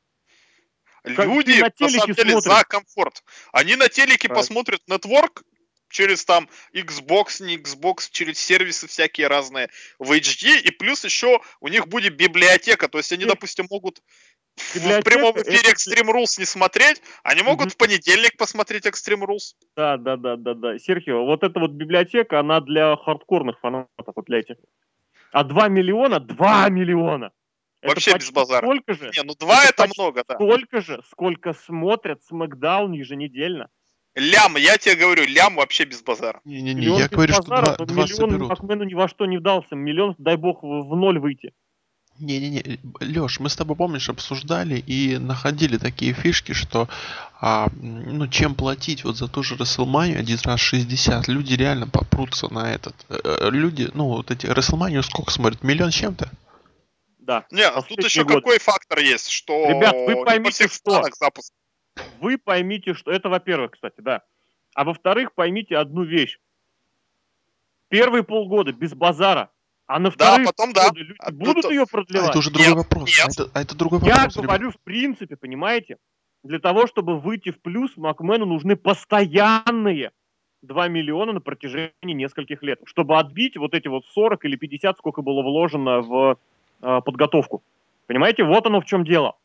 [1.03, 2.43] Как Люди, на на, самом деле, смотришь.
[2.43, 3.23] за комфорт.
[3.51, 4.36] Они на телеке Правильно.
[4.36, 5.43] посмотрят нетворк
[5.89, 11.67] через там Xbox, не Xbox, через сервисы всякие разные в HD, и плюс еще у
[11.69, 13.97] них будет библиотека, то есть они, допустим, могут
[14.55, 17.69] в- в Библиотека прямом эфире это- Extreme Rules не смотреть, они могут Мгм.
[17.71, 19.55] в понедельник посмотреть Extreme Rules.
[19.75, 20.77] Да, да, да, да, да.
[20.79, 24.57] Серхио, вот эта вот библиотека, она для хардкорных фанатов, вот для этих.
[25.31, 27.31] А 2 миллиона, 2 миллиона.
[27.82, 28.65] Вообще без базара.
[28.65, 30.36] Столько же, Не, ну два Это это, почти много, да.
[30.36, 33.70] столько же, сколько смотрят Смакдаун еженедельно.
[34.13, 36.41] Лям, я тебе говорю, лям вообще без базара.
[36.44, 38.50] Не-не-не, я говорю, что базара, два, но два миллион соберут.
[38.50, 39.76] Макмену ни во что не вдался.
[39.76, 41.54] Миллион, дай бог, в, в ноль выйти.
[42.20, 46.88] Не-не-не, Леш, мы с тобой, помнишь, обсуждали и находили такие фишки, что
[47.39, 52.54] а, ну, чем платить вот за ту же WrestleMania один раз 60, люди реально попрутся
[52.54, 52.94] на этот.
[53.10, 55.63] Э, э, Люди, ну, вот эти WrestleMania сколько смотрят?
[55.63, 56.30] Миллион с чем-то?
[57.21, 57.45] Да.
[57.51, 58.36] Не, тут Последний еще год.
[58.38, 61.53] какой фактор есть, что Ребят, вы поймите, что- запуск.
[62.19, 63.12] Вы поймите, что...
[63.12, 64.23] Это, во-первых, кстати, да.
[64.73, 66.39] А во-вторых, поймите одну вещь.
[67.89, 69.51] Первые полгода без базара.
[69.88, 70.84] А на вторые потом да.
[70.84, 72.29] полгода люди А будут тут- ее А продлевать.
[72.29, 73.10] это уже другой Нет, вопрос.
[73.10, 73.27] нет.
[73.27, 74.45] А это, а это другой Я вопрос, ребят.
[74.47, 75.97] говорю в принципе, понимаете?
[76.43, 80.12] Для того, чтобы выйти в плюс, Макмену нужны постоянные
[80.62, 85.21] 2 миллиона на протяжении нескольких лет, чтобы отбить вот эти вот 40 или 50, сколько
[85.21, 86.38] было вложено в
[86.82, 87.63] подготовку.
[88.08, 89.36] Понимаете, вот оно в чем дело.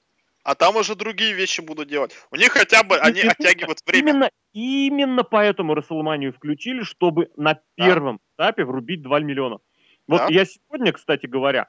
[0.43, 2.13] А там уже другие вещи будут делать.
[2.31, 4.11] У них хотя бы они Именно- оттягивают время.
[4.13, 9.59] Именно, именно поэтому Расселманию включили, чтобы на первом этапе врубить 2 миллиона.
[10.07, 10.27] Вот Да.
[10.31, 11.67] я сегодня, кстати говоря,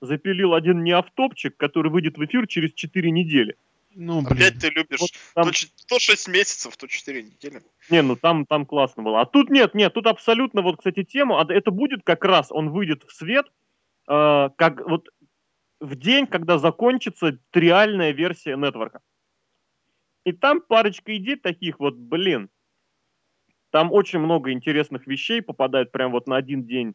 [0.00, 3.56] запилил один неавтопчик, который выйдет в эфир через 4 недели.
[3.96, 4.32] Ну, блин.
[4.32, 5.00] Опять ты любишь.
[5.00, 5.52] Вот там- То,
[5.88, 7.60] то 6 месяцев, то 4 недели.
[7.90, 9.20] Не, ну там, там классно было.
[9.22, 12.70] А тут нет, нет, тут абсолютно вот, кстати, тема, а это будет как раз, он
[12.70, 13.50] выйдет в свет, э,
[14.10, 15.08] как вот
[15.80, 19.00] в день, когда закончится триальная версия нетворка.
[20.24, 22.50] И там парочка идей таких вот, блин,
[23.70, 26.94] там очень много интересных вещей попадает прям вот на один день.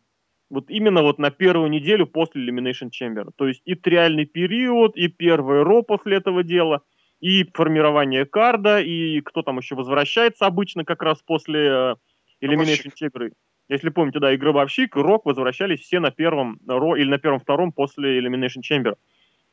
[0.49, 3.31] Вот именно вот на первую неделю после Elimination Chamber.
[3.35, 6.83] То есть и триальный период, и первый ро после этого дела,
[7.19, 11.95] и формирование карда, и кто там еще возвращается обычно как раз после э,
[12.43, 13.31] Elimination Chamber.
[13.67, 17.71] Если помните, да, и Гробовщик, и Рок возвращались все на первом Ро или на первом-втором
[17.71, 18.95] после Elimination Chamber.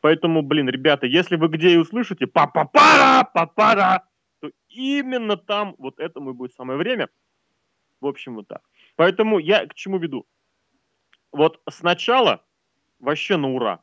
[0.00, 4.04] Поэтому, блин, ребята, если вы где и услышите па-па-пара, па-пара,
[4.40, 7.08] то именно там вот этому и будет самое время.
[8.00, 8.62] В общем, вот так.
[8.96, 10.26] Поэтому я к чему веду?
[11.30, 12.44] Вот сначала
[12.98, 13.80] вообще на ура.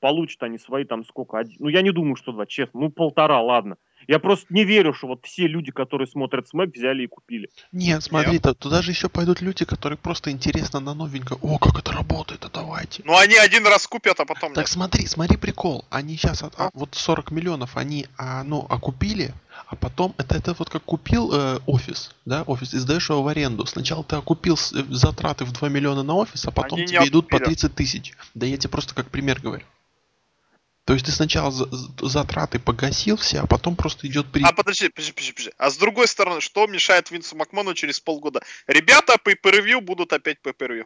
[0.00, 1.38] Получат они свои там сколько?
[1.38, 2.80] Один, ну, я не думаю, что два, честно.
[2.80, 3.78] Ну, полтора, ладно.
[4.06, 7.48] Я просто не верю, что вот все люди, которые смотрят СМЭК, взяли и купили.
[7.72, 11.38] Нет, смотри, то, туда же еще пойдут люди, которые просто интересно на новенькое.
[11.42, 13.02] О, как это работает, а давайте.
[13.04, 14.68] Ну они один раз купят, а потом Так нет.
[14.68, 15.84] смотри, смотри прикол.
[15.90, 16.50] Они сейчас, а?
[16.56, 19.34] а, вот 40 миллионов, они, а, ну, окупили,
[19.66, 23.28] а потом, это, это вот как купил э, офис, да, офис, и сдаешь его в
[23.28, 23.66] аренду.
[23.66, 27.28] Сначала ты окупил э, затраты в 2 миллиона на офис, а потом они тебе идут
[27.28, 28.12] по 30 тысяч.
[28.34, 29.64] Да я тебе просто как пример говорю.
[30.84, 34.42] То есть ты сначала затраты погасил все, а потом просто идет при...
[34.42, 35.52] А подожди, подожди, подожди, подожди.
[35.56, 38.42] А с другой стороны, что мешает Винсу Макману через полгода?
[38.66, 40.84] Ребята по per будут опять по per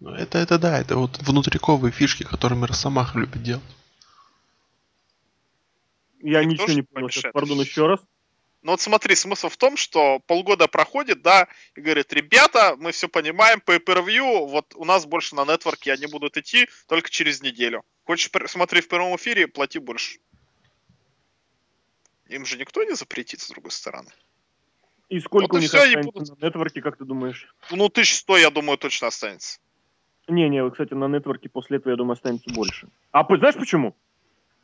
[0.00, 3.64] Ну это, это да, это вот внутриковые фишки, которыми Росомаха любит делать.
[6.22, 8.00] Я Никто ничего не понял, сейчас, пардон, еще раз.
[8.62, 13.08] Ну вот смотри, смысл в том, что полгода проходит, да, и говорит, ребята, мы все
[13.08, 14.02] понимаем, по per
[14.46, 17.82] вот у нас больше на нетворке они будут идти только через неделю.
[18.04, 20.18] Хочешь смотри в прямом эфире, плати больше.
[22.28, 24.10] Им же никто не запретит, с другой стороны.
[25.08, 26.40] И сколько вот у них останется будут...
[26.40, 27.52] на нетворке, как ты думаешь?
[27.70, 29.58] Ну, 1100, я думаю, точно останется.
[30.28, 32.88] Не-не, кстати, на нетворке после этого, я думаю, останется больше.
[33.10, 33.96] А знаешь почему?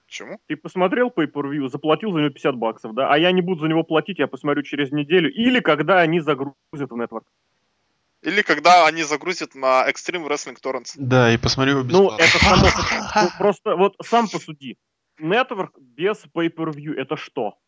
[0.07, 0.39] Почему?
[0.47, 3.13] Ты посмотрел pay per view, заплатил за него 50 баксов, да?
[3.13, 5.33] А я не буду за него платить, я посмотрю через неделю.
[5.33, 7.27] Или когда они загрузят в нетворк.
[8.23, 10.95] Или когда они загрузят на Extreme Wrestling Torrents.
[10.97, 12.19] Да, и посмотрю бесплатно.
[12.19, 12.67] Ну, это само...
[13.23, 14.79] ну, просто вот сам посуди.
[15.19, 17.59] Нетворк без pay per view это что?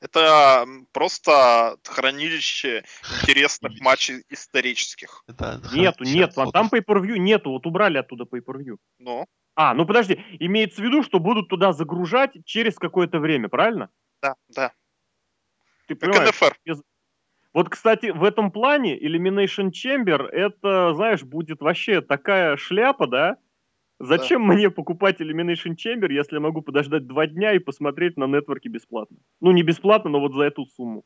[0.00, 2.84] Это просто хранилище
[3.22, 5.24] интересных матчей исторических.
[5.26, 6.42] Это нету, нету.
[6.42, 7.50] А там pay per view нету.
[7.50, 8.76] Вот убрали оттуда pay per view.
[8.98, 9.26] Ну?
[9.56, 13.90] А, ну подожди, имеется в виду, что будут туда загружать через какое-то время, правильно?
[14.20, 14.72] Да, да.
[15.86, 16.56] Ты как понимаешь, НФР.
[16.64, 16.82] Без...
[17.52, 23.36] Вот, кстати, в этом плане Elimination Chamber, это, знаешь, будет вообще такая шляпа, да?
[24.00, 24.54] Зачем да.
[24.54, 29.18] мне покупать Elimination Chamber, если я могу подождать два дня и посмотреть на нетворке бесплатно?
[29.40, 31.04] Ну, не бесплатно, но вот за эту сумму.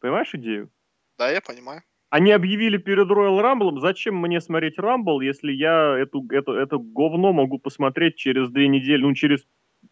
[0.00, 0.70] Понимаешь идею?
[1.18, 1.82] Да, я понимаю.
[2.10, 7.32] Они объявили перед Royal Rumble, зачем мне смотреть Rumble, если я эту, эту, это говно
[7.32, 9.46] могу посмотреть через две недели, ну, через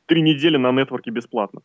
[0.06, 1.62] три недели на нетворке бесплатно.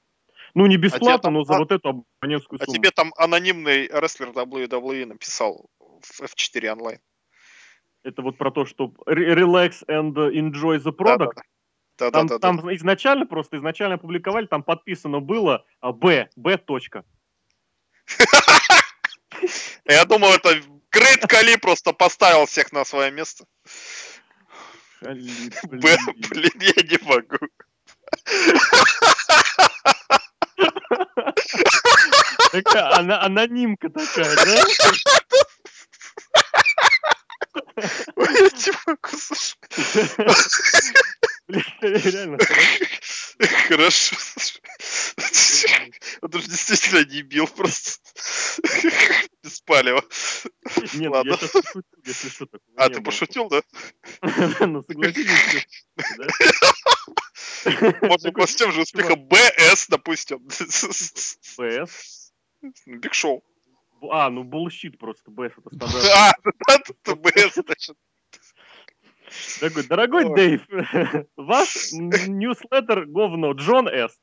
[0.54, 2.72] Ну, не бесплатно, а там, но за а, вот эту абонентскую сумму.
[2.72, 7.00] А тебе там анонимный рестлер WWE написал в F4 онлайн.
[8.04, 11.42] Это вот про то, что relax and enjoy the product.
[11.98, 12.76] Да, да, там, да, да, там да.
[12.76, 16.58] изначально просто, изначально опубликовали, там подписано было B, B.
[16.58, 17.06] точка.
[19.86, 23.46] Я думал, это Грейт Кали просто поставил всех на свое место.
[25.02, 26.00] блин.
[26.30, 27.38] блин, я не могу.
[32.52, 34.64] Такая анонимка такая, да?
[37.76, 39.58] Я не могу слушать.
[41.48, 42.38] Реально.
[43.68, 44.16] Хорошо.
[46.22, 48.00] Он уже действительно не бил просто.
[49.44, 50.04] Без палева.
[50.94, 51.32] Нет, Ладно.
[51.32, 52.76] я сейчас пошутил, если что такое.
[52.78, 53.62] А, ты пошутил, да?
[54.68, 55.68] Ну, согласись.
[58.02, 60.40] Можно по тем же успехом BS, допустим.
[61.58, 62.32] BS?
[62.86, 63.44] Биг Шоу.
[64.12, 66.06] А, ну bullshit просто, BS это стандарт.
[66.14, 66.34] А,
[67.04, 67.98] это BS, значит.
[69.60, 70.62] Такой, дорогой Дэйв,
[71.38, 74.18] ваш newsletter говно, Джон С.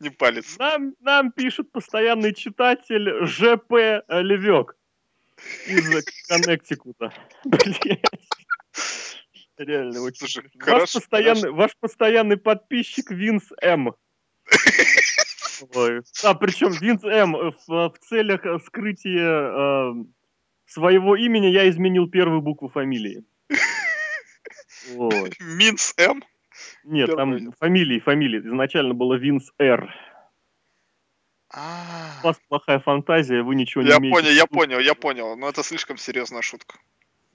[0.00, 0.58] Не палец.
[0.58, 4.76] Нам, нам пишет постоянный читатель ЖП Левек
[5.66, 7.12] из Коннектикута.
[9.56, 10.18] Реально очень.
[10.18, 11.56] Слушай, ваш, хорошо, постоянный, хорошо.
[11.56, 13.94] ваш постоянный подписчик Винс М.
[15.74, 16.02] Ой.
[16.24, 19.92] А, причем Винс М в, в целях скрытия э,
[20.66, 23.24] своего имени я изменил первую букву фамилии.
[24.94, 25.32] Вот.
[25.40, 26.22] Минс М?
[26.84, 27.40] Нет, Первый.
[27.40, 28.38] там фамилии, фамилии.
[28.38, 29.92] Изначально было Винс Р.
[31.52, 32.20] А.
[32.22, 34.14] У вас плохая фантазия, вы ничего не я умеете.
[34.14, 35.36] Понял, я понял, я понял.
[35.36, 36.78] Но это слишком серьезная шутка.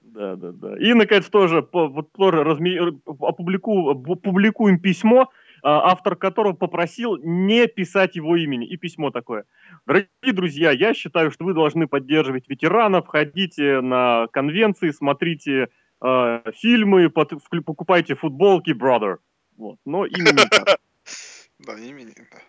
[0.01, 0.77] Да, да, да.
[0.77, 2.77] И, наконец, тоже, вот, тоже разми...
[3.05, 3.95] опублику...
[3.95, 5.29] публикуем письмо,
[5.63, 8.67] автор которого попросил не писать его имени.
[8.67, 9.45] И письмо такое.
[9.85, 15.69] Дорогие друзья, я считаю, что вы должны поддерживать ветеранов, ходите на конвенции, смотрите
[16.01, 17.33] э, фильмы, под...
[17.65, 19.17] покупайте футболки, brother.
[19.57, 19.77] Вот.
[19.85, 20.79] Но так.
[21.59, 22.39] Да, имени, да.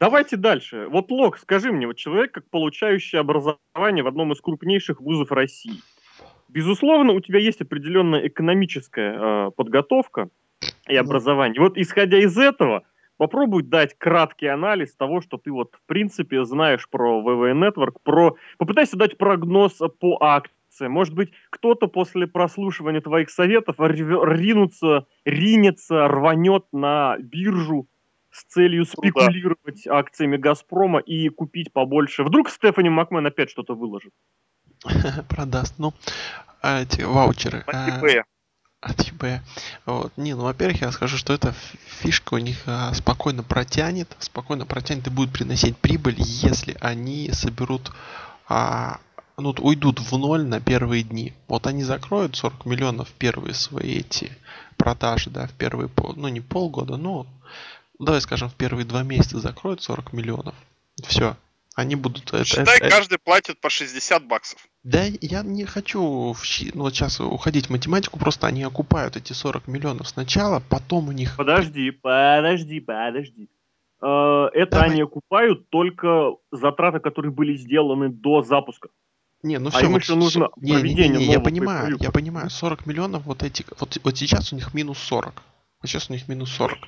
[0.00, 0.88] Давайте дальше.
[0.88, 5.82] Вот, Лок, скажи мне, вот человек, как получающий образование в одном из крупнейших вузов России,
[6.48, 10.30] безусловно, у тебя есть определенная экономическая э, подготовка
[10.88, 11.60] и образование.
[11.60, 12.82] Вот исходя из этого,
[13.16, 18.36] попробуй дать краткий анализ того, что ты вот в принципе знаешь про VV Network, про...
[18.58, 20.88] попытайся дать прогноз по акции.
[20.88, 27.86] Может быть, кто-то после прослушивания твоих советов ринутся, ринется, рванет на биржу
[28.30, 29.10] с целью Ну да.
[29.10, 32.22] спекулировать акциями Газпрома и купить побольше.
[32.22, 34.12] Вдруг Стефани Макмен опять что-то выложит.
[35.28, 35.74] Продаст.
[35.78, 35.92] Ну,
[36.62, 37.64] а эти ваучеры.
[37.66, 38.22] EBay.
[38.80, 39.40] От eBay.
[39.86, 40.12] Вот.
[40.16, 41.52] Не, ну, во-первых, я скажу, что эта
[42.00, 47.92] фишка у них а, спокойно протянет, спокойно протянет и будет приносить прибыль, если они соберут,
[48.48, 48.98] а,
[49.36, 51.34] ну, уйдут в ноль на первые дни.
[51.46, 54.32] Вот они закроют 40 миллионов первые свои эти
[54.76, 57.26] продажи, да, в первые, пол, ну, не полгода, но,
[57.98, 60.54] давай скажем, в первые два месяца закроют 40 миллионов.
[61.06, 61.36] Все.
[61.74, 62.28] Они будут...
[62.32, 64.66] это- Считай, это- каждый платит по 60 баксов.
[64.82, 66.42] Да, я не хочу в
[66.74, 71.12] ну, вот сейчас уходить в математику, просто они окупают эти 40 миллионов сначала, потом у
[71.12, 71.36] них...
[71.36, 73.50] Подожди, подожди, подожди.
[74.00, 74.90] Э, Это Давай.
[74.90, 78.88] они окупают только затраты, которые были сделаны до запуска.
[79.42, 82.10] Не, ну А все, им еще нужно не, не, не, проведение не, я понимаю, я
[82.10, 85.32] понимаю, 40 миллионов вот эти, вот, вот сейчас у них минус 40.
[85.82, 86.78] Вот сейчас у них минус 40.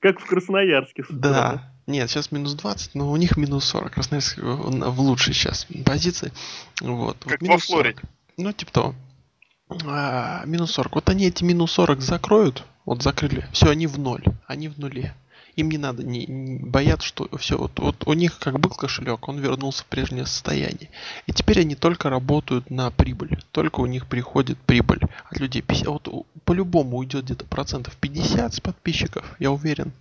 [0.00, 1.04] Как в Красноярске.
[1.10, 1.74] Да.
[1.90, 3.92] Нет, сейчас минус 20, но у них минус 40.
[3.92, 6.32] Красноярск э, в лучшей сейчас позиции.
[6.80, 7.16] Вот.
[7.24, 7.98] вот Как во минус Флориде.
[8.00, 8.10] 40.
[8.36, 8.94] Ну, типа того.
[9.86, 10.94] А, минус 40.
[10.94, 15.14] Вот они эти минус 40 закроют, вот закрыли, все, они в ноль, они в нуле.
[15.56, 19.28] Им не надо, не, не боятся, что все, вот, вот у них как был кошелек,
[19.28, 20.90] он вернулся в прежнее состояние.
[21.26, 25.60] И теперь они только работают на прибыль, только у них приходит прибыль от людей.
[25.60, 29.92] 50 вот по-любому уйдет где-то процентов 50 с подписчиков, я уверен.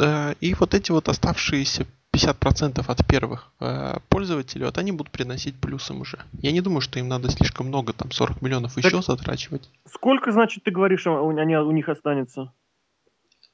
[0.00, 5.60] Э, И вот эти вот оставшиеся 50% от первых э, пользователей, вот они будут приносить
[5.60, 6.18] плюсом уже.
[6.42, 9.70] Я не думаю, что им надо слишком много, там 40 миллионов Так- еще затрачивать.
[9.86, 12.52] Сколько, значит, ты говоришь, а, у, они, у них останется?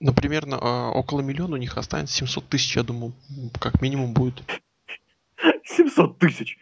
[0.00, 3.12] Но примерно э, около миллиона у них останется 700 тысяч, я думаю,
[3.60, 4.42] как минимум будет.
[5.64, 6.58] 700 тысяч.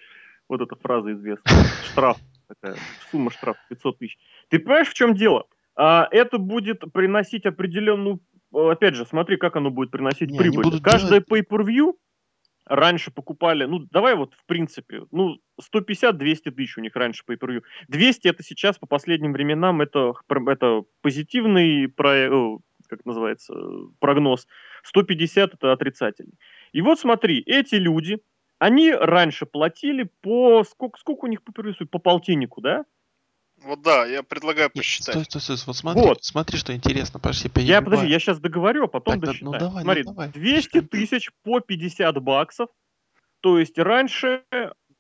[0.49, 1.65] Вот эта фраза известная.
[1.93, 2.19] Штраф.
[2.49, 2.77] Такая
[3.11, 4.19] сумма штрафа 500 тысяч.
[4.49, 5.47] Ты понимаешь, в чем дело?
[5.77, 8.21] А, это будет приносить определенную...
[8.55, 10.65] Опять же, смотри, как оно будет приносить Не, прибыль.
[10.65, 11.95] будут Каждое делать- pay-per-view
[12.67, 17.63] раньше покупали, ну, давай вот в принципе, ну, 150-200 тысяч у них раньше pay-per-view.
[17.89, 23.55] 200 это сейчас, по последним временам, это, это позитивный про- как называется,
[23.99, 24.47] прогноз.
[24.83, 26.39] 150 это отрицательный.
[26.73, 28.19] И вот смотри, эти люди,
[28.59, 30.65] они раньше платили по...
[30.65, 31.41] Сколько, сколько у них
[31.75, 31.91] стоит?
[31.91, 32.85] По полтиннику, да?
[33.65, 35.15] Вот да, я предлагаю Не, посчитать.
[35.15, 36.25] стой, стой, стой, вот смотри, Вот.
[36.25, 37.85] смотри, что интересно, подожди, Я, перебиваю.
[37.85, 39.59] подожди, я сейчас договорю, а потом Так, ну досчитаю.
[39.61, 40.29] давай, ну Смотри, давай.
[40.29, 42.69] 200 тысяч по 50 баксов,
[43.41, 44.43] то есть раньше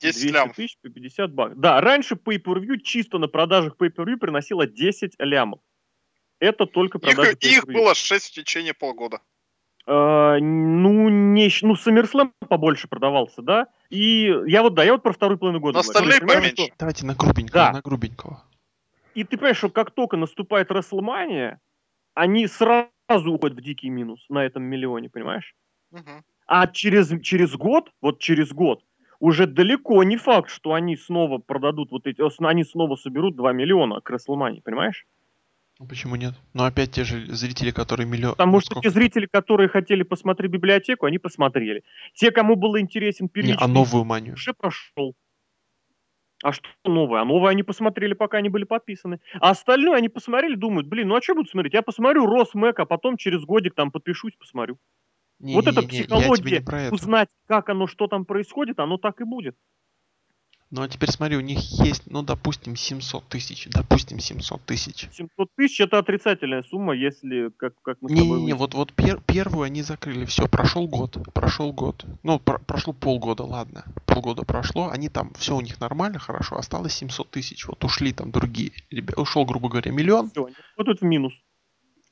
[0.00, 0.56] 10 200 лямов.
[0.56, 1.58] тысяч по 50 баксов.
[1.60, 5.60] Да, раньше pay-per-view чисто на продажах pay-per-view приносило 10 лямов.
[6.40, 9.20] Это только продажи Их, их было 6 в течение полгода.
[9.86, 13.66] Э, ну, не, ну, SummerSlam побольше продавался, да?
[13.90, 15.74] И я вот, да, я вот про вторую половину года.
[15.74, 16.54] Но остальные поменьше.
[16.54, 17.72] что- Давайте на грубенького, Да.
[17.72, 18.42] на грубенького.
[19.14, 21.58] И ты понимаешь, что как только наступает WrestleMania,
[22.14, 25.54] они сразу уходят в дикий минус на этом миллионе, понимаешь?
[25.90, 26.24] Мгм.
[26.46, 28.84] А через, через год, вот через год,
[29.20, 33.52] уже далеко не факт, что они снова продадут вот эти, ос- они снова соберут 2
[33.52, 35.06] миллиона к WrestleMania, понимаешь?
[35.80, 36.34] Ну почему нет?
[36.52, 38.32] Ну опять те же зрители, которые миллион...
[38.32, 41.82] Потому ну, что те зрители, которые хотели посмотреть библиотеку, они посмотрели.
[42.14, 44.34] Те, кому был интересен Не, первичный а новую манию?
[44.34, 45.14] уже прошел.
[46.44, 47.22] А что новое?
[47.22, 49.18] А новое они посмотрели, пока они были подписаны.
[49.40, 51.72] А остальное они посмотрели, думают, блин, ну а что буду смотреть?
[51.72, 54.78] Я посмотрю Росмэк, а потом через годик там подпишусь, посмотрю.
[55.38, 59.22] Не, вот не, эта не, психология, не узнать, как оно, что там происходит, оно так
[59.22, 59.56] и будет.
[60.74, 63.68] Ну а теперь смотри, у них есть, ну допустим, 700 тысяч.
[63.70, 65.08] Допустим, 700 тысяч.
[65.12, 68.58] 700 тысяч это отрицательная сумма, если, как, как мы с тобой Не-не-не, выяснили.
[68.58, 72.04] вот, вот пер- первую они закрыли, все, прошел год, прошел год.
[72.24, 73.84] Ну, про- прошло полгода, ладно.
[74.04, 77.68] Полгода прошло, они там, все у них нормально, хорошо, осталось 700 тысяч.
[77.68, 80.30] Вот ушли там другие ребята, ушел, грубо говоря, миллион.
[80.30, 81.34] Всё, они работают в минус.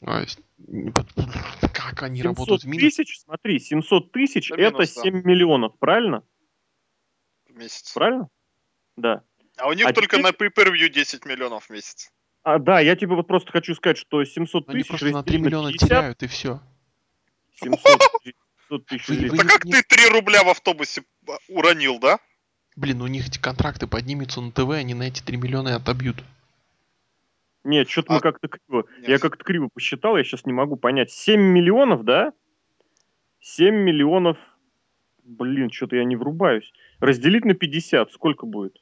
[0.07, 0.23] А,
[0.69, 2.95] не Как они 700 работают в минус?
[2.95, 5.03] тысяч, смотри, 700 тысяч Это это минус, да.
[5.03, 6.23] 7 миллионов, правильно?
[7.49, 7.93] В месяц.
[7.93, 8.29] Правильно?
[8.97, 9.23] Да.
[9.59, 12.11] А у них А только теперь- на pay-per-view 10 миллионов в месяц.
[12.43, 15.37] А, да, я тебе вот просто хочу сказать, что 700 Они тысяч просто на 3
[15.37, 16.61] разделить на миллиона 50, теряют и все.
[17.61, 17.83] 700
[18.23, 18.35] тысяч,
[18.69, 21.99] 700 тысяч Вы- разделить вы- Да как не- ты 3 рубля в автобусе а, уронил,
[22.01, 22.19] да?
[22.75, 26.25] Блин, у них эти контракты поднимутся на ТВ, они на эти 3 миллиона и отобьют.
[27.65, 28.87] Нет, что-то А- мы как-то криво.
[28.99, 29.09] Нет.
[29.09, 31.13] Я как-то криво посчитал, я сейчас не могу понять.
[31.13, 32.33] 7 миллионов, да?
[33.41, 34.37] 7 миллионов.
[35.23, 36.73] Блин, что-то я не врубаюсь.
[37.03, 38.81] Разделить на 50, сколько будет?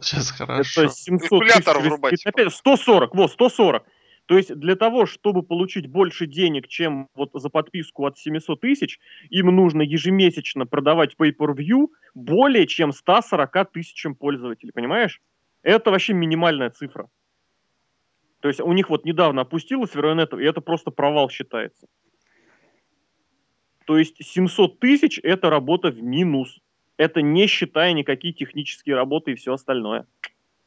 [0.00, 0.84] Сейчас хорошо.
[0.84, 2.54] Это 700 Калькулятор тысяч врубать, разделить на 5.
[2.54, 3.84] 140, вот, 140.
[4.24, 9.00] То есть для того, чтобы получить больше денег, чем вот за подписку от 700 тысяч,
[9.28, 15.20] им нужно ежемесячно продавать Pay-Per-View более чем 140 тысячам пользователей, понимаешь?
[15.62, 17.10] Это вообще минимальная цифра.
[18.40, 21.86] То есть у них вот недавно опустилось Веронет, и это просто провал считается.
[23.86, 26.58] То есть 700 тысяч– это работа в минус.
[26.96, 30.06] Это не считая никакие технические работы и все остальное.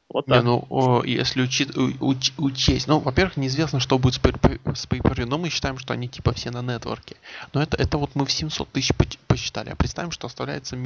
[0.09, 0.43] Вот Не, так.
[0.43, 1.67] ну, о, если учи-
[1.99, 6.31] уч- учесть, ну, во-первых, неизвестно, что будет с pay но мы считаем, что они типа
[6.33, 7.15] все на нетворке.
[7.53, 8.91] Но это, это вот мы в 700 тысяч
[9.27, 10.77] посчитали, а представим, что оставляется,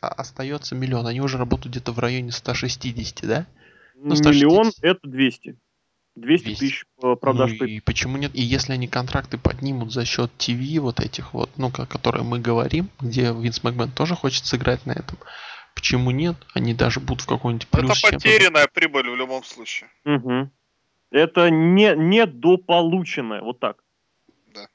[0.00, 3.46] а- остается миллион, они уже работают где-то в районе 160, да?
[3.94, 4.34] Ну, 160.
[4.34, 5.56] Миллион– это 200.
[6.16, 6.60] 200 200.
[6.60, 7.52] тысяч э, продаж.
[7.58, 8.30] Ну и почему нет?
[8.34, 12.38] И если они контракты поднимут за счет ТВ, вот этих вот, ну, о которые мы
[12.38, 15.18] говорим, где Винс Макмен тоже хочет сыграть на этом,
[15.74, 16.36] почему нет?
[16.54, 18.12] Они даже будут в какой-нибудь Это плюс 7.
[18.12, 19.90] потерянная прибыль в любом случае.
[20.04, 20.52] Мгм.
[21.10, 23.82] Это не, недополученное, вот так.
[24.54, 24.68] Да.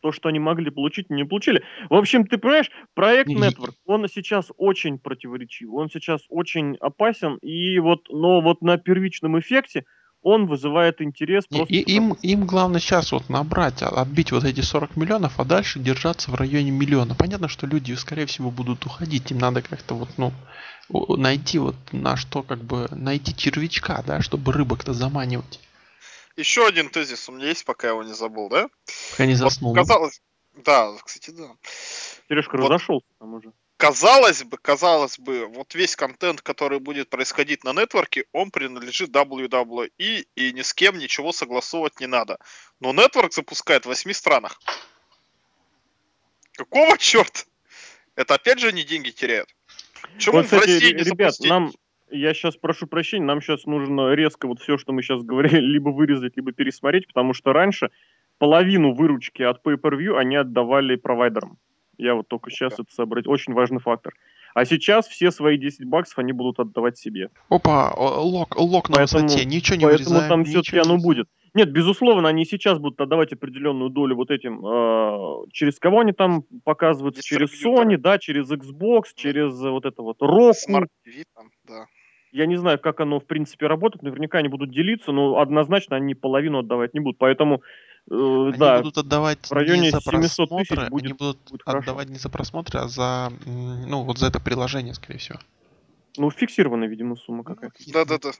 [0.00, 1.64] То, что они могли получить, не получили.
[1.90, 7.36] В общем, ты понимаешь, проект Не, Network, он сейчас очень противоречив, он сейчас очень опасен,
[7.42, 9.84] и вот, но вот на первичном эффекте
[10.22, 11.74] он вызывает интерес И- просто...
[11.74, 15.78] и- им, им главное сейчас вот набрать, а- отбить вот эти 40 миллионов, а дальше
[15.80, 17.14] держаться в районе миллиона.
[17.14, 19.30] Понятно, что люди, скорее всего, будут уходить.
[19.30, 20.32] Им надо как-то вот, ну,
[21.16, 25.60] найти вот на что, как бы, найти червячка, да, чтобы рыбок-то заманивать.
[26.36, 28.68] Еще один тезис у меня есть, пока я его не забыл, да?
[29.10, 29.74] Пока не Вот заснул.
[29.74, 30.20] казалось,
[30.64, 31.44] да, кстати, да.
[32.28, 33.52] Сережка вот- разошелся там уже.
[33.82, 39.90] Казалось бы, казалось бы, вот весь контент, который будет происходить на нетворке, он принадлежит WWE,
[40.36, 42.38] и ни с кем ничего согласовывать не надо.
[42.78, 44.60] Но нетворк запускает в 8 странах.
[46.52, 47.40] Какого черта?
[48.14, 49.52] Это опять же они деньги теряют.
[50.14, 51.50] Почему Вот, в кстати, России ре- не ребят, запустить?
[51.50, 51.72] нам,
[52.12, 55.88] я сейчас прошу прощения, нам сейчас нужно резко вот все, что мы сейчас говорили, либо
[55.88, 57.90] вырезать, либо пересмотреть, потому что раньше
[58.38, 61.58] половину выручки от Pay-Per-View они отдавали провайдерам.
[61.98, 63.30] Я вот только сейчас это сообразил.
[63.30, 64.14] Очень важный фактор.
[64.54, 67.30] А сейчас все свои 10 баксов они будут отдавать себе.
[67.48, 70.28] Опа, лок, лок на Поэтому- высоте, ничего не Поэтому вырезаем.
[70.28, 71.26] там ничего все-таки не оно будет.
[71.54, 76.44] Нет, безусловно, они сейчас будут отдавать определенную долю вот этим, э, через кого они там
[76.64, 77.64] показываются, через.
[77.64, 80.52] Sony, да, через Xbox, через э, вот это вот Roku.
[80.68, 81.86] Smart TV там, да.
[82.30, 86.14] Я не знаю, как оно в принципе работает, наверняка они будут делиться, но однозначно они
[86.14, 87.62] половину отдавать не будут, поэтому
[88.10, 91.62] Они да, будут отдавать в районе не за 700 тысяч просмотры, будет- они будут будет
[91.62, 91.90] хорошо.
[91.90, 95.38] отдавать не за просмотры, а за, ну, вот за это приложение, скорее всего.
[96.18, 97.76] ну фиксированная, видимо, сумма какая-то.
[97.92, 98.32] Да-да-да.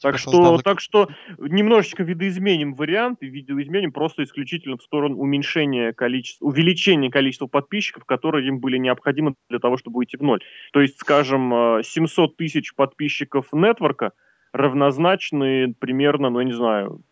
[0.00, 1.08] Так что, создал так что
[1.38, 8.46] немножечко видоизменим вариант, и видоизменим просто исключительно в сторону уменьшения количества, увеличения количества подписчиков, которые
[8.46, 10.40] им были необходимы для того, чтобы уйти в ноль.
[10.72, 14.12] То есть, скажем, э, 700 тысяч подписчиков нетворка
[14.52, 17.02] равнозначны примерно, ну, я не знаю,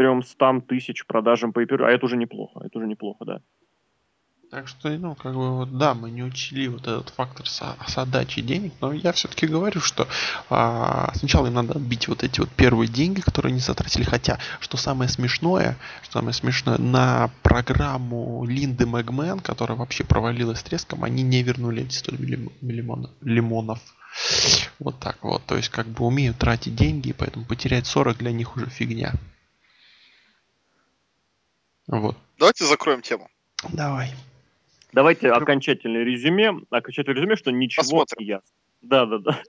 [0.00, 3.42] 300 тысяч продажам по а это уже неплохо, это уже неплохо, да.
[4.50, 7.98] Так что, ну, как бы, вот, да, мы не учли вот этот фактор с, с
[7.98, 10.08] отдачей денег, но я все-таки говорю, что
[10.48, 14.78] а, сначала им надо отбить вот эти вот первые деньги, которые они затратили, хотя, что
[14.78, 21.42] самое смешное, что самое смешное, на программу Линды Мэгмен, которая вообще провалилась треском, они не
[21.42, 23.80] вернули эти 100 миллим- лимонов.
[24.80, 28.56] Вот так вот, то есть как бы умеют тратить деньги, поэтому потерять 40 для них
[28.56, 29.12] уже фигня.
[31.90, 32.16] Вот.
[32.38, 33.28] Давайте закроем тему.
[33.72, 34.10] Давай.
[34.92, 38.16] Давайте окончательное резюме, окончательное резюме, что ничего Посмотрим.
[38.20, 38.48] не ясно.
[38.80, 39.42] Да, да, да.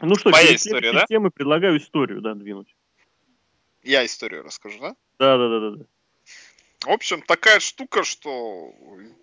[0.00, 1.04] Ну что, Моя история, да?
[1.06, 2.74] темой предлагаю историю, да, двинуть.
[3.82, 4.96] Я историю расскажу, да?
[5.18, 5.84] Да, да, да, да, да.
[6.86, 8.72] В общем, такая штука, что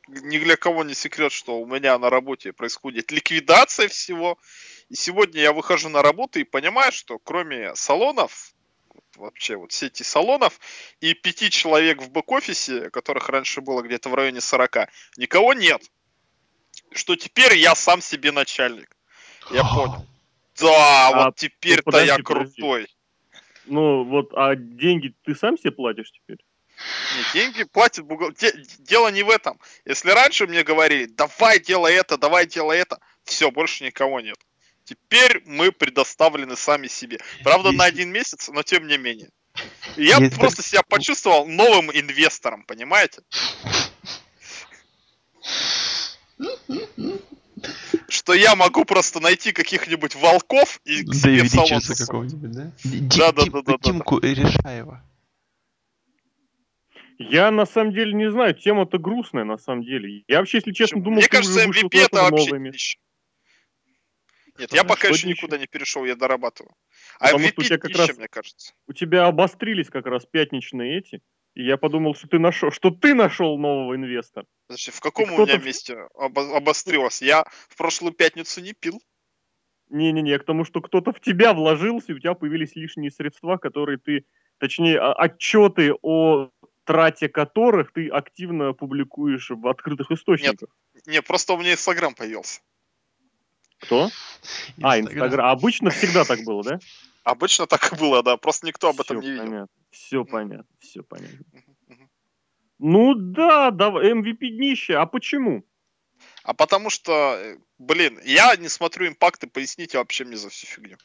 [0.07, 4.37] ни для кого не секрет, что у меня на работе происходит ликвидация всего.
[4.89, 8.53] И сегодня я выхожу на работу и понимаю, что кроме салонов,
[9.17, 10.59] вообще вот сети салонов
[11.01, 15.81] и пяти человек в бэк-офисе, которых раньше было где-то в районе 40, никого нет.
[16.91, 18.95] Что теперь я сам себе начальник.
[19.51, 20.05] Я понял.
[20.59, 22.53] Да, А, вот теперь-то подожди, я подожди.
[22.61, 22.87] крутой.
[23.65, 26.37] Ну вот, а деньги ты сам себе платишь теперь?
[27.15, 28.53] Не, деньги платит бухгалтер.
[28.79, 29.59] Дело не в этом.
[29.85, 34.37] Если раньше мне говорили, давай делай это, давай делай это, все, больше никого нет.
[34.87, 37.19] Теперь мы предоставлены сами себе.
[37.43, 39.29] Правда, на один месяц, но тем не менее.
[39.97, 43.21] И Я Если- просто себя почувствовал новым инвестором, понимаете?
[48.07, 52.71] Что то я могу просто найти каких-нибудь волков и к себе в салон какого-нибудь, да?
[53.17, 55.03] Да, да, да, Тимку Решаева.
[57.19, 60.23] Я на самом деле не знаю, тема-то грустная на самом деле.
[60.27, 62.71] Я вообще, если честно, думал, Мне кажется, MVP это вообще.
[64.57, 66.73] Нет, я пока еще никуда не перешел, я дорабатываю.
[67.19, 68.73] А Потому что у MVP тебя как раз- мне кажется.
[68.87, 71.21] У тебя обострились как раз пятничные эти.
[71.53, 74.45] И я подумал, что ты нашел, что ты нашел нового инвестора.
[74.67, 77.21] Подожди, в каком у меня месте обо- обострилось?
[77.21, 79.01] Я в прошлую пятницу не пил.
[79.89, 83.97] Не-не-не, к тому, что кто-то в тебя вложился, и у тебя появились лишние средства, которые
[83.97, 84.25] ты,
[84.59, 86.51] точнее, отчеты о
[86.83, 90.69] трате которых ты активно публикуешь в открытых источниках.
[91.05, 92.61] Не, просто у меня Инстаграм появился.
[93.79, 94.09] Кто?
[94.81, 95.49] А, Инстаграм.
[95.49, 96.79] Обычно всегда так было, да?
[97.23, 99.43] Обычно так и было, да, просто никто об этом не видел.
[99.43, 99.67] Понятно.
[99.91, 101.45] Все понятно, все понятно.
[102.79, 104.95] Ну да, да, MVP днище.
[104.95, 105.65] А почему?
[106.43, 110.97] А потому что, э, блин, я не смотрю импакты, поясните вообще мне за всю фигню.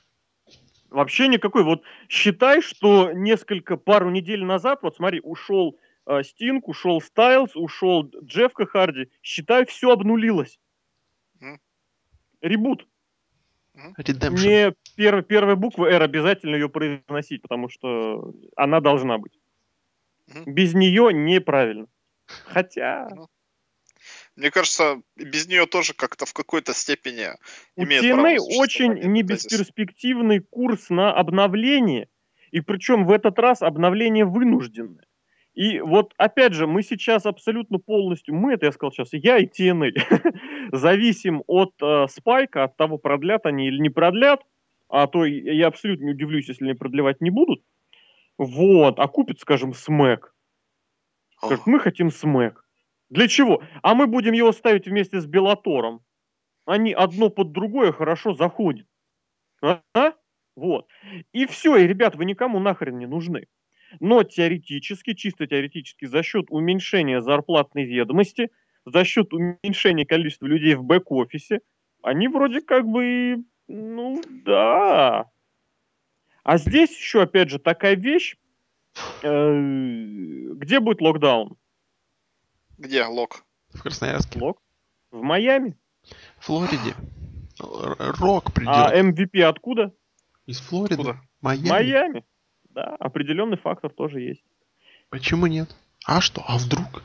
[0.91, 1.65] Вообще никакой.
[1.65, 8.11] Вот считай, что несколько, пару недель назад, вот смотри, ушел э, Стинг, ушел Стайлз, ушел
[8.23, 9.11] Джеффка Харди.
[9.23, 10.61] Считай, все обнулилось.
[12.43, 12.87] Ребут.
[13.97, 14.31] Redemption.
[14.31, 19.39] Не пер- первая буква R, обязательно ее произносить, потому что она должна быть.
[20.27, 20.53] Мгм.
[20.55, 21.87] Без нее неправильно.
[22.27, 23.29] Хотя Ну,
[24.37, 27.29] Мне кажется, без нее тоже как-то в какой-то степени
[27.77, 29.53] у имеет право TNA очень существование, не да, здесь.
[29.53, 32.09] бесперспективный курс на обновление.
[32.51, 35.07] И причем в этот раз обновление вынужденное.
[35.55, 39.47] И вот опять же, мы сейчас абсолютно полностью, мы это я сказал сейчас, я и
[39.47, 39.93] TNA,
[40.73, 44.41] зависим от э, спайка, от того, продлят они или не продлят.
[44.89, 47.63] А то я абсолютно не удивлюсь, если они продлевать не будут.
[48.37, 50.35] Вот, а купит, скажем, смэк.
[51.39, 52.65] Скажет, мы хотим смэк.
[53.09, 53.63] Для чего?
[53.83, 56.01] А мы будем его ставить вместе с Белатором.
[56.65, 58.87] Они одно под другое хорошо заходят.
[59.63, 60.13] А?
[60.57, 60.87] Вот.
[61.33, 63.47] И все, и, ребят, вы никому нахрен не нужны.
[64.01, 68.51] Но теоретически, чисто теоретически, за счет уменьшения зарплатной ведомости,
[68.85, 71.61] за счет уменьшения количества людей в бэк-офисе,
[72.03, 75.31] они вроде как бы, ну да.
[76.43, 78.37] А здесь еще, опять же, такая вещь,
[79.23, 79.53] э,
[80.55, 81.57] где будет локдаун?
[82.79, 83.45] Где лог?
[83.73, 84.41] В Красноярске.
[84.41, 84.61] Лок?
[85.13, 85.77] В Майами.
[86.39, 86.95] В Флориде.
[87.59, 88.75] Рок придет.
[88.75, 89.95] А MVP откуда?
[90.47, 90.95] Из Флориды.
[90.95, 91.21] Откуда?
[91.41, 91.69] Майами.
[91.69, 92.25] Майами.
[92.75, 94.43] Да, определенный фактор тоже есть.
[95.11, 95.75] Почему нет?
[96.07, 96.43] А что?
[96.47, 97.03] А вдруг?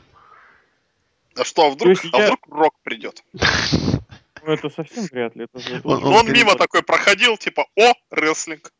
[1.36, 3.22] А что, а вдруг, есть а я- вдруг рок придет?
[4.44, 5.44] Ну, это совсем вряд ли.
[5.44, 8.72] Это, это Он- он мимо такой проходил, типа, о, рестлинг.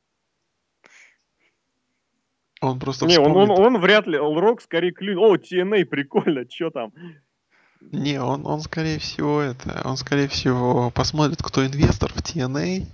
[2.61, 4.17] Он просто Не, он, он, он вряд ли.
[4.17, 5.19] Рок скорее клюнет.
[5.19, 6.93] О, TNA, прикольно, что там?
[7.81, 12.87] Не, он, он скорее всего это, он скорее всего посмотрит, кто инвестор в TNA,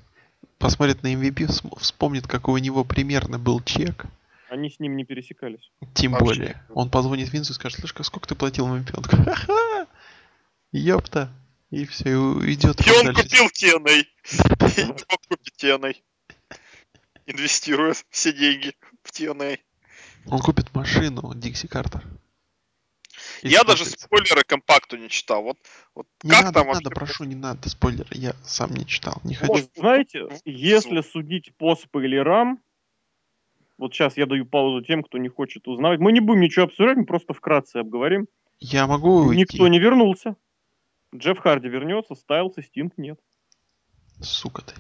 [0.65, 4.07] посмотрит на MVP, вс- вспомнит, какой у него примерно был чек.
[4.49, 5.71] Они с ним не пересекались.
[5.93, 6.25] Тем Вообще.
[6.25, 6.65] более.
[6.71, 8.97] Он позвонит Винсу и скажет, слышь, сколько ты платил MVP?
[8.97, 9.87] Он такой, ха-ха,
[10.73, 11.31] ёпта.
[11.71, 12.81] И все, и уйдет.
[12.87, 14.05] И он купил TNA.
[14.79, 15.97] И мог купить TNA.
[17.27, 19.59] Инвестирует все деньги в TNA.
[20.27, 22.03] Он купит машину, Дикси Картер.
[23.43, 25.43] И Я даже спойлеры компакту не читал.
[25.43, 25.59] Вот,
[25.95, 26.83] вот Не как надо, там вообще...
[26.85, 28.09] надо, прошу, не надо спойлеры.
[28.13, 29.69] Я сам не читал, не хочу.
[29.77, 32.61] знаете, в- если судить по спойлерам,
[33.79, 36.01] вот сейчас я даю паузу тем, кто не хочет узнавать.
[36.01, 38.29] Мы не будем ничего обсуждать, мы просто вкратце обговорим.
[38.61, 39.41] Я могу уйти?
[39.41, 40.37] Никто не вернулся.
[41.15, 43.19] Джефф Харди вернется, Стайлс и Стинг нет.
[44.21, 44.75] Сука ты.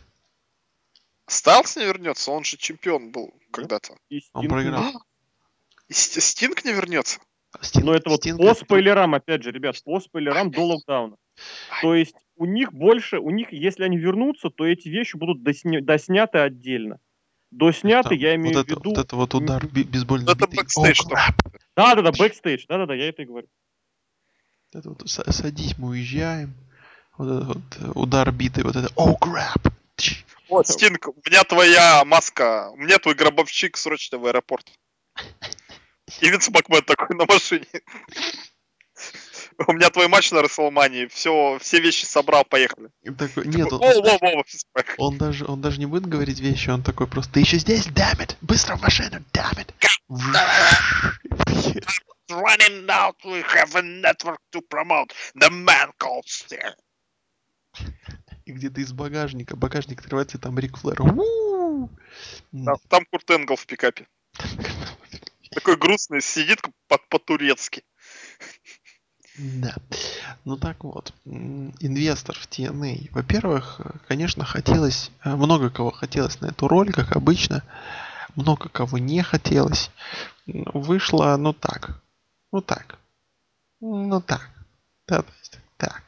[1.26, 3.94] Стайлс не вернется, он же чемпион был когда-то.
[4.10, 4.92] И Он Стинг проиграл.
[5.88, 7.20] И Ст- Стинг не вернется?
[7.60, 11.16] Стинг- Но это вот Стинг по это- спойлерам, опять же, ребят, по спойлерам до локдауна.
[11.82, 15.80] То есть у них больше, у них, если они вернутся, то эти вещи будут досня-
[15.80, 16.98] досняты отдельно.
[17.50, 18.90] Досняты, Там я имею вот в это, виду...
[18.90, 21.18] Вот это вот удар бейсбольный Это backstage Oh, там.
[21.18, 21.60] crap.
[21.76, 23.46] Да-да-да, бэкстейдж, да-да-да, я это и говорю.
[24.72, 26.52] Это вот са- садись, мы уезжаем.
[27.16, 28.88] Вот этот вот э, удар битый, вот это.
[28.96, 29.70] О, crap.
[29.96, 30.24] Тш.
[30.48, 34.66] Вот, Стинг, у меня твоя маска, у меня твой гробовщик срочно в аэропорт.
[36.20, 37.66] И Винс Макмен такой на машине.
[39.68, 42.90] У меня твой матч на Расселмании, все, все вещи собрал, поехали.
[43.16, 44.44] Такой, нет, он, О, во, во, во.
[44.98, 48.36] он даже, он даже не будет говорить вещи, он такой просто, ты еще здесь, it,
[48.40, 49.72] быстро в машину, it.
[52.30, 55.12] Running out, we have a network to promote.
[55.38, 56.74] The man called Sting.
[58.46, 60.96] И где-то из багажника, багажник открывается, и там Рик Флэр.
[60.96, 64.06] Там, там Курт Энгл в пикапе.
[65.54, 67.84] Такой грустный, сидит по- по-турецки.
[69.36, 69.74] Да.
[70.44, 73.08] Ну так вот, инвестор в TNA.
[73.10, 77.64] Во-первых, э, конечно, хотелось, э, много кого хотелось на эту роль, как обычно.
[78.36, 79.90] Много кого не хотелось.
[80.46, 82.00] Вышло, ну так.
[82.52, 82.98] Ну так.
[83.80, 84.50] Ну так.
[85.08, 86.02] Да, то есть так.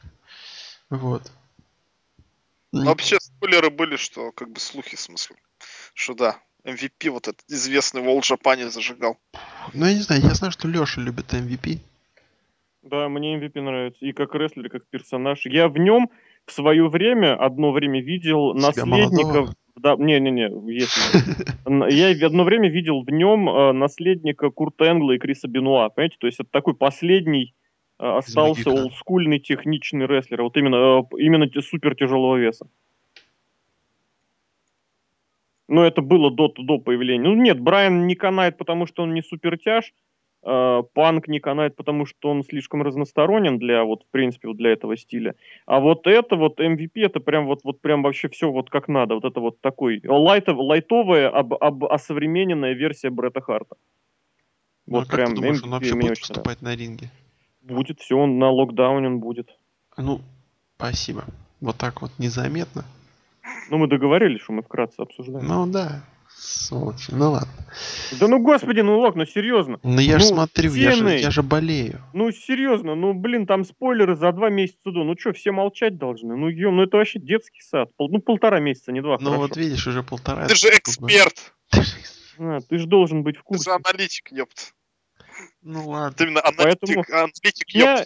[0.89, 1.31] Вот.
[2.71, 5.35] Вообще спойлеры были, что как бы слухи в смысле.
[5.93, 9.17] Что да, MVP вот этот известный Wall Japan зажигал.
[9.73, 11.79] Ну, я не знаю, я знаю, что Леша любит MVP.
[12.83, 14.05] Да, мне MVP нравится.
[14.05, 15.45] И как рестлер, и как персонаж.
[15.45, 16.09] Я в нем
[16.45, 19.27] в свое время, одно время видел Себя наследника...
[19.27, 19.53] молодого?
[19.75, 21.93] Да, не-не-не, если...
[21.93, 26.17] Я в одно время видел в нем э, наследника Курта Энгла и Криса Бенуа, понимаете?
[26.19, 27.53] То есть это такой последний
[27.99, 28.85] э, остался Магикан.
[28.85, 32.67] олдскульный техничный рестлер, вот именно, э, именно супер тяжелого веса.
[35.67, 37.27] Но это было до, до появления.
[37.27, 39.93] Ну нет, Брайан не канает, потому что он не супертяж,
[40.43, 44.71] э, Панк не канает, потому что он слишком разносторонен для вот, в принципе, вот для
[44.71, 45.35] этого стиля.
[45.65, 49.15] А вот это вот MVP, это прям вот, вот прям вообще все вот как надо.
[49.15, 53.75] Вот это вот такой лайтов, лайтовая, об, об, осовремененная версия Бретта Харта.
[54.85, 57.11] Ну, а Вот как прям ты думаешь, он MVP вообще мне будет выступать на ринге?
[57.61, 59.49] Будет все, он на локдауне он будет.
[59.97, 60.21] Ну,
[60.77, 61.25] спасибо.
[61.59, 62.85] Вот так вот незаметно.
[63.69, 65.45] Ну, мы договорились, что мы вкратце обсуждаем.
[65.45, 66.03] Ну да,
[66.37, 67.11] сволочи.
[67.11, 67.49] Ну ладно.
[68.19, 69.79] Да ну господи, ну Лок, ну серьезно.
[69.83, 72.01] Ну я же Ну, смотрю, я же, я же болею.
[72.13, 75.03] Ну, серьезно, ну, блин, там спойлеры за два месяца до.
[75.03, 76.35] Ну, что, все молчать должны?
[76.37, 77.89] Ну, ё, ну, это вообще детский сад.
[77.97, 79.39] Пол- ну, полтора месяца, не два, Ну хорошо.
[79.41, 80.47] вот видишь, уже полтора.
[80.47, 81.89] Ты же эксперт, Ты же
[82.39, 83.63] А, ты же должен быть в ты курсе.
[83.71, 84.73] же аналитик, ёпт.
[85.61, 86.15] Ну ладно.
[86.17, 88.05] Ты именно Поэтому аналитик, аналитик, я-.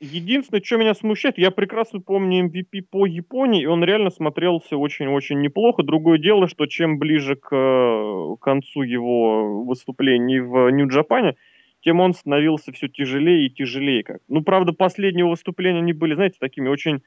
[0.00, 5.40] Единственное, что меня смущает, я прекрасно помню MVP по Японии, и он реально смотрелся очень-очень
[5.40, 5.82] неплохо.
[5.82, 11.36] Другое дело, что чем ближе к э, концу его выступлений в Нью-Джапане,
[11.80, 14.02] тем он становился все тяжелее и тяжелее.
[14.02, 14.20] Как.
[14.28, 17.02] Ну, правда, последние выступления, они были, знаете, такими очень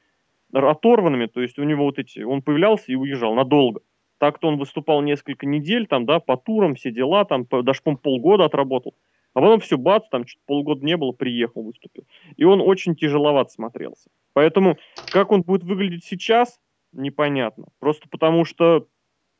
[0.52, 3.80] оторванными, то есть у него вот эти, он появлялся и уезжал надолго.
[4.18, 8.46] Так-то он выступал несколько недель, там, да, по турам, все дела, там, даже, по полгода
[8.46, 8.94] отработал.
[9.34, 12.04] А потом все, бац, там, чуть полгода не было, приехал, выступил.
[12.36, 14.10] И он очень тяжеловат смотрелся.
[14.32, 14.78] Поэтому,
[15.12, 16.58] как он будет выглядеть сейчас,
[16.92, 17.66] непонятно.
[17.78, 18.86] Просто потому что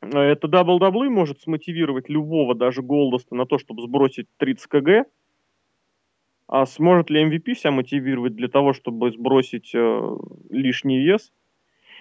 [0.01, 5.05] э, это WWE может смотивировать любого, даже Голдоста, на то, чтобы сбросить 30 кг,
[6.47, 10.17] а сможет ли MVP себя мотивировать для того, чтобы сбросить э,
[10.49, 11.31] лишний вес?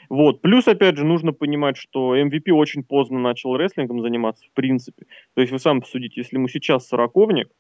[0.08, 0.40] Вот.
[0.40, 5.04] Плюс, опять же, нужно понимать, что MVP очень поздно начал рестлингом заниматься, в принципе.
[5.34, 7.50] То есть вы сами посудите, если ему сейчас сороковник,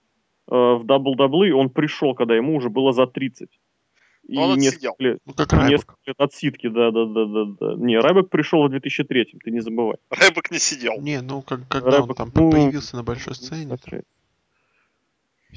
[0.48, 3.48] в WWE он пришел, когда ему уже было за 30.
[4.28, 5.70] И Но он несколько лет, Ну как Райбок.
[5.70, 7.74] несколько лет отсидки, да, да, да, да, да.
[7.76, 9.96] Не, Райбек пришел в 2003, ты не забывай.
[10.10, 11.00] Рэбок не сидел.
[11.00, 14.02] Не, ну как, когда он Райбек, там ну, появился на большой не сцене, совсем.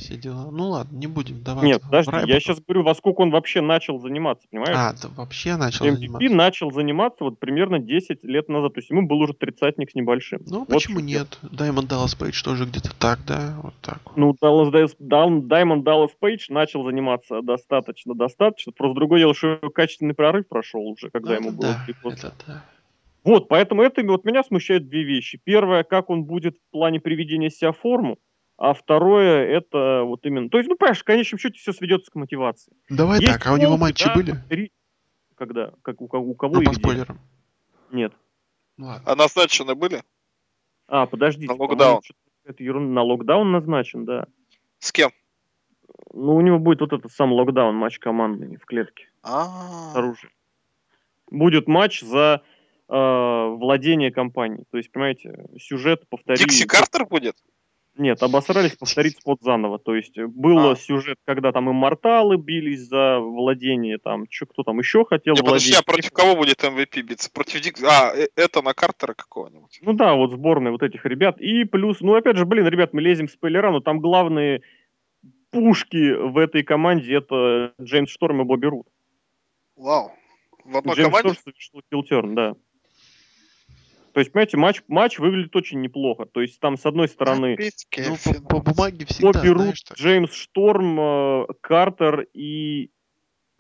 [0.02, 0.50] Все дела.
[0.52, 1.64] Ну ладно, не будем давать.
[1.64, 4.76] Нет, подожди, я сейчас говорю, во сколько он вообще начал заниматься, понимаешь?
[4.76, 6.36] А, да вообще начал MVP заниматься.
[6.36, 10.42] начал заниматься вот примерно 10 лет назад, то есть ему был уже тридцатник с небольшим.
[10.48, 11.40] Ну Вот почему нет?
[11.44, 13.58] Даймонд Даллас Пейдж тоже где-то так, да?
[13.64, 14.00] Вот так.
[14.16, 18.72] Ну, Diamond Dallas Page начал заниматься достаточно, достаточно.
[18.72, 22.24] Просто другое дело, что качественный прорыв прошел уже, когда Ну, ему было да, 30.
[22.24, 22.64] это да.
[23.24, 25.40] Вот, поэтому это вот меня смущает две вещи.
[25.44, 28.18] Первое, как он будет в плане приведения себя в форму,
[28.64, 30.48] а второе, это вот именно...
[30.50, 32.72] То есть, ну, понимаешь, в конечном счете все сведется к мотивации.
[32.90, 34.36] Давай Есть так, а у него матчи да, были?
[34.50, 34.72] три-
[35.36, 35.74] Когда?
[35.82, 36.80] Как, у, кого- у кого Ну, и по где?
[36.80, 37.20] спойлерам.
[37.92, 38.14] Нет.
[38.78, 39.12] Ну ладно.
[39.12, 40.04] А назначены были?
[40.88, 41.52] А, подождите.
[41.52, 42.02] На локдаун.
[42.46, 42.94] Это ерунда.
[42.94, 44.28] На локдаун назначен, да.
[44.78, 45.10] С кем?
[46.14, 49.06] Ну, у него будет вот этот сам локдаун, матч командный в клетке.
[49.24, 50.32] с А, оружием.
[51.32, 52.42] Будет матч за
[52.90, 54.66] э, владение компанией.
[54.70, 56.44] То есть, понимаете, сюжет повторили.
[56.44, 57.36] Дикси Картер будет?
[57.98, 59.78] Нет, обосрались повторить спот заново.
[59.78, 60.76] То есть э, был А.
[60.76, 65.72] сюжет, когда там имморталы бились за владение, там, чё, кто там еще хотел Не, подожди,
[65.72, 65.80] владеть.
[65.80, 67.30] а против кого будет MVP биться?
[67.32, 67.78] Против Дик...
[67.84, 69.80] А, э- это на Картера какого-нибудь?
[69.82, 71.40] Ну да, вот сборная вот этих ребят.
[71.42, 74.62] И плюс, ну опять же, блин, ребят, мы лезем в спойлера, но там главные
[75.52, 78.88] пушки в этой команде это Джеймс Шторм и Бобби Рут.
[79.76, 80.14] Вау.
[80.64, 81.34] В одной Джеймс команде?
[81.34, 82.56] Шторм совершил килтерн, да.
[84.14, 86.26] То есть, понимаете, матч, матч выглядит очень неплохо.
[86.26, 87.58] То есть там, с одной стороны,
[87.98, 89.84] Ну, по, по бумаге всегда, Бобби Рут, знаешь.
[89.96, 92.92] Джеймс Шторм, э, Картер и...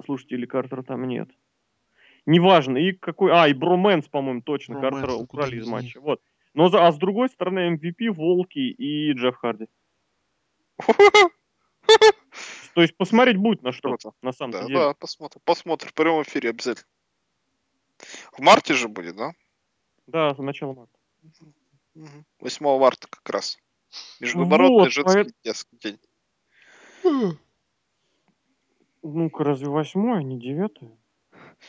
[0.03, 1.29] Слушайте, или Картера там нет.
[2.25, 2.77] Неважно.
[2.77, 3.31] И какой...
[3.31, 4.75] А, и Бромэнс, по-моему, точно.
[4.75, 5.99] Бромэнс, Картера ну, куда убрали из матча.
[6.01, 6.21] Вот.
[6.53, 6.85] Но за...
[6.85, 9.67] А с другой стороны, MVP, Волки и Джефф Харди.
[12.73, 14.11] То есть посмотреть будет на что, Круто.
[14.21, 14.79] на самом Да, деле.
[14.79, 15.41] да, посмотрим.
[15.43, 15.89] Посмотрим.
[15.89, 16.87] В прямом эфире обязательно.
[18.31, 19.33] В марте же будет, да?
[20.11, 20.97] Да, за начало марта.
[21.95, 22.25] Мгм.
[22.39, 23.57] 8 марта как раз.
[24.19, 25.99] Международный Вот, женский поэт- детский день.
[29.03, 30.91] Ну-ка, разве восьмое, а не девятое?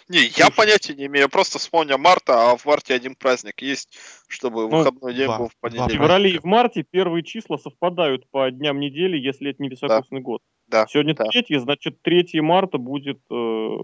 [0.08, 1.24] Не, я понятия не имею.
[1.24, 5.38] Я просто вспомнил марта, а в марте один праздник есть, чтобы Ну, выходной день два-
[5.38, 5.88] был в В понедельник.
[5.88, 6.02] праздника.
[6.04, 10.42] феврале и в марте первые числа совпадают по дням недели, если это не високосный год.
[10.66, 11.24] Да, Сегодня да.
[11.24, 13.20] третье, значит, 3 марта будет...
[13.30, 13.76] э,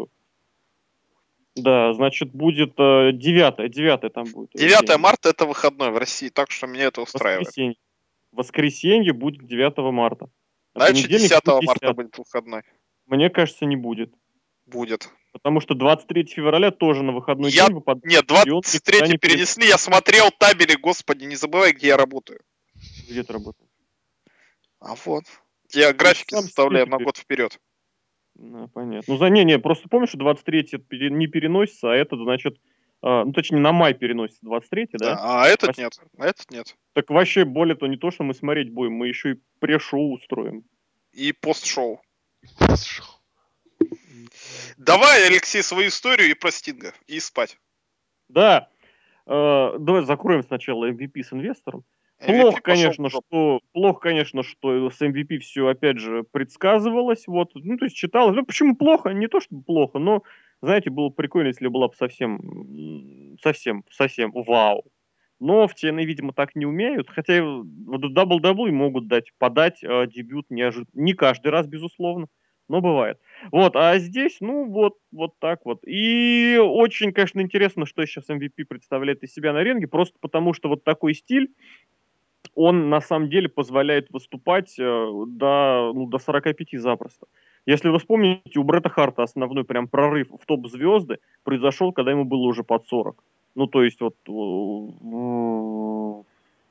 [1.62, 4.50] да, значит, будет э, 9, 9 там будет.
[4.54, 4.96] э, 9 день.
[4.98, 7.46] марта это выходной в России, так что меня это устраивает.
[7.48, 7.76] Воскресенье.
[8.32, 10.28] Воскресенье будет 9 марта.
[10.74, 11.96] А Значит, понедельник 10 будет марта 10.
[11.96, 12.62] будет выходной.
[13.06, 14.12] Мне кажется, не будет.
[14.66, 15.08] Будет.
[15.32, 18.04] Потому что 23 февраля тоже на выходной Я- день выпадает.
[18.04, 21.88] Нет, и он никогда 23 не пере- перенесли, я смотрел табели, господи, не забывай, где
[21.88, 22.40] я работаю.
[23.08, 23.70] Где ты работаешь?
[24.80, 25.24] А вот.
[25.72, 27.58] Я графики составляю на год вперед.
[28.38, 29.12] Ну, понятно.
[29.12, 32.58] Ну, за не, не, просто помнишь, что 23 это пере- не переносится, а этот, значит,
[33.02, 34.98] а, ну, точнее, на май переносится 23 да?
[34.98, 36.00] Да, а этот Восьм- нет.
[36.18, 36.76] А этот нет.
[36.94, 40.64] Так вообще, более то, не то, что мы смотреть будем, мы еще и пре-шоу устроим.
[41.12, 42.00] И пост-шоу.
[42.76, 43.04] Шо?
[44.76, 46.94] Давай, Алексей, свою историю и про Стинга.
[47.06, 47.58] И спать.
[48.28, 48.68] Да,
[49.26, 51.84] э, давай закроем сначала MVP с инвестором.
[52.24, 57.84] Плохо, конечно, что плохо, конечно, что с MVP все опять же предсказывалось, вот, ну то
[57.84, 58.34] есть читалось.
[58.34, 59.10] Ну почему плохо?
[59.10, 60.24] Не то чтобы плохо, но
[60.60, 64.84] знаете, было прикольно, если была бы совсем, совсем, совсем вау.
[65.40, 67.64] Но в TNA, видимо, так не умеют, хотя и в
[67.94, 70.90] WWE могут дать подать э, дебют неожиданно.
[70.94, 72.26] Не каждый раз, безусловно,
[72.68, 73.20] но бывает.
[73.52, 75.78] Вот, а здесь, ну, вот, вот так вот.
[75.86, 80.68] И очень, конечно, интересно, что сейчас MVP представляет из себя на ринге, просто потому что
[80.68, 81.54] вот такой стиль,
[82.58, 84.82] он на самом деле позволяет выступать э,
[85.28, 87.26] до, ну, до 45 запросто.
[87.66, 92.46] Если вы вспомните, у Бретта Харта основной прям прорыв в топ-звезды произошел, когда ему было
[92.46, 93.22] уже под 40.
[93.54, 94.30] Ну, то есть вот, э,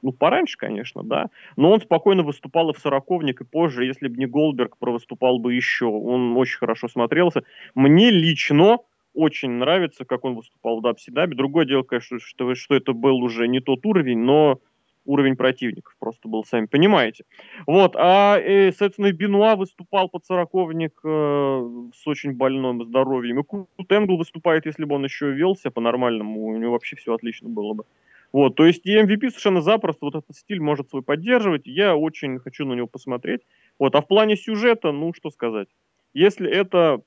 [0.01, 4.17] ну, пораньше, конечно, да, но он спокойно выступал и в сороковник, и позже, если бы
[4.17, 5.85] не Голдберг, провыступал бы еще.
[5.85, 7.43] Он очень хорошо смотрелся.
[7.75, 8.79] Мне лично
[9.13, 11.35] очень нравится, как он выступал в Дабсидабе.
[11.35, 14.59] Другое дело, конечно, что, что это был уже не тот уровень, но
[15.07, 17.23] уровень противников просто был, сами понимаете.
[17.65, 23.39] Вот, а, э, соответственно, и Бенуа выступал под сороковник э, с очень больным здоровьем.
[23.39, 27.49] И Кут Энгл выступает, если бы он еще велся по-нормальному, у него вообще все отлично
[27.49, 27.85] было бы.
[28.33, 31.65] Вот, то есть и MVP совершенно запросто вот этот стиль может свой поддерживать.
[31.65, 33.41] Я очень хочу на него посмотреть.
[33.79, 35.69] Вот, а в плане сюжета, ну, что сказать.
[36.13, 37.01] Если это,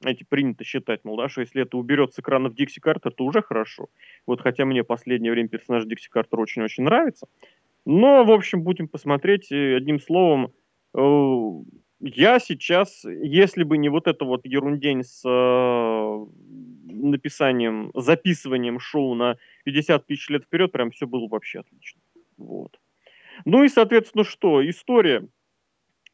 [0.00, 3.42] знаете, принято считать, мол, да, что если это уберет с экранов Дикси Картер, то уже
[3.42, 3.88] хорошо.
[4.26, 7.26] Вот, хотя мне последнее время персонаж Дикси Картер очень-очень нравится.
[7.84, 9.50] Но, в общем, будем посмотреть.
[9.50, 10.52] И Одним словом,
[10.94, 11.40] э,
[12.00, 16.26] я сейчас, если бы не вот эта вот ерундень с э,
[16.92, 22.00] написанием, записыванием шоу на 50 тысяч лет вперед, прям все было вообще отлично.
[22.36, 22.78] Вот.
[23.44, 24.68] Ну и, соответственно, что?
[24.68, 25.26] История.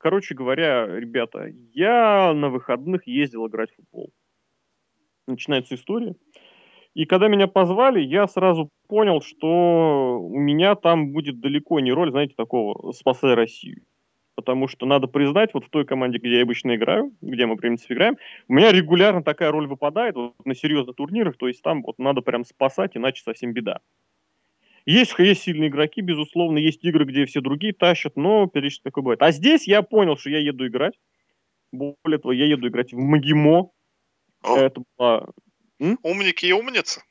[0.04, 4.12] Короче говоря, ребята, я на выходных ездил играть в футбол.
[5.26, 6.14] Начинается история.
[6.92, 12.10] И когда меня позвали, я сразу понял, что у меня там будет далеко не роль,
[12.10, 13.86] знаете, такого «спасай Россию».
[14.34, 17.60] Потому что надо признать, вот в той команде, где я обычно играю, где мы, в
[17.60, 21.82] принципе, играем, у меня регулярно такая роль выпадает вот, на серьезных турнирах, то есть там
[21.82, 23.80] вот надо прям спасать, иначе совсем беда.
[24.86, 29.22] Есть, есть сильные игроки, безусловно, есть игры, где все другие тащат, но периодически такое бывает.
[29.22, 30.94] А здесь я понял, что я еду играть.
[31.72, 33.70] Более того, я еду играть в Магимо.
[34.42, 35.28] О, Это была
[36.02, 37.02] Умники и умницы.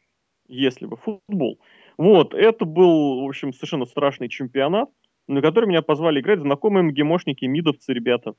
[0.47, 1.59] если бы, футбол.
[1.97, 4.89] Вот, это был, в общем, совершенно страшный чемпионат,
[5.28, 8.34] на который меня позвали играть знакомые МГИМОшники, мидовцы ребята.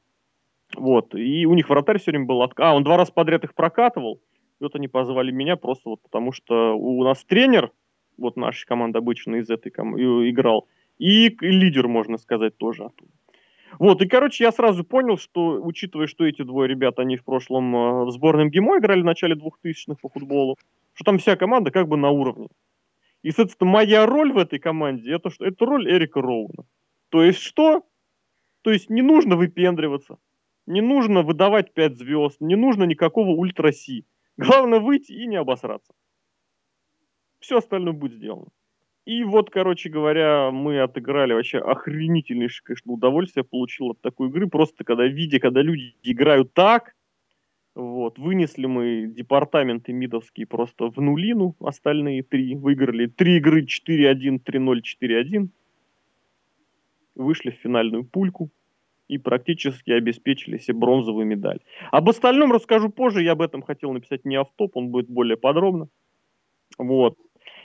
[0.76, 2.42] Вот, и у них вратарь все время был...
[2.42, 2.52] От...
[2.58, 4.20] А, он два раза подряд их прокатывал,
[4.60, 7.70] и вот они позвали меня просто вот потому, что у нас тренер,
[8.16, 9.96] вот наша команда обычно из этой ком...
[9.96, 13.10] и- играл, и лидер, можно сказать, тоже оттуда.
[13.78, 17.74] Вот, и, короче, я сразу понял, что, учитывая, что эти двое ребят, они в прошлом
[17.74, 20.56] э, в сборной МГИМО играли в начале 2000-х по футболу,
[20.92, 22.48] что там вся команда как бы на уровне.
[23.22, 25.44] И, соответственно, моя роль в этой команде, это что?
[25.44, 26.64] Это роль Эрика Роуна.
[27.08, 27.82] То есть что?
[28.62, 30.18] То есть не нужно выпендриваться,
[30.66, 34.04] не нужно выдавать 5 звезд, не нужно никакого ультра-си.
[34.36, 35.92] Главное выйти и не обосраться.
[37.44, 38.46] Все остальное будет сделано.
[39.04, 44.48] И вот, короче говоря, мы отыграли вообще охренительнейшее, конечно, удовольствие получил от такой игры.
[44.48, 46.94] Просто когда видя, когда люди играют так,
[47.74, 52.54] вот, вынесли мы департаменты мидовские просто в нулину, остальные три.
[52.54, 55.48] Выиграли три игры 4-1, 3-0, 4-1.
[57.14, 58.48] Вышли в финальную пульку
[59.08, 61.60] и практически обеспечили себе бронзовую медаль.
[61.90, 65.88] Об остальном расскажу позже, я об этом хотел написать не автоп, он будет более подробно.
[66.78, 67.18] Вот.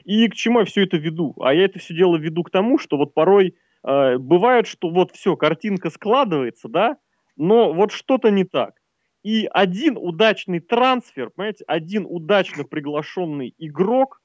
[0.04, 1.36] И к чему я все это веду?
[1.42, 5.12] А я это все дело веду к тому, что вот порой э, бывает, что вот
[5.12, 6.98] все, картинка складывается, да,
[7.36, 8.76] но вот что-то не так.
[9.24, 14.22] И один удачный трансфер, понимаете, один удачно приглашенный игрок.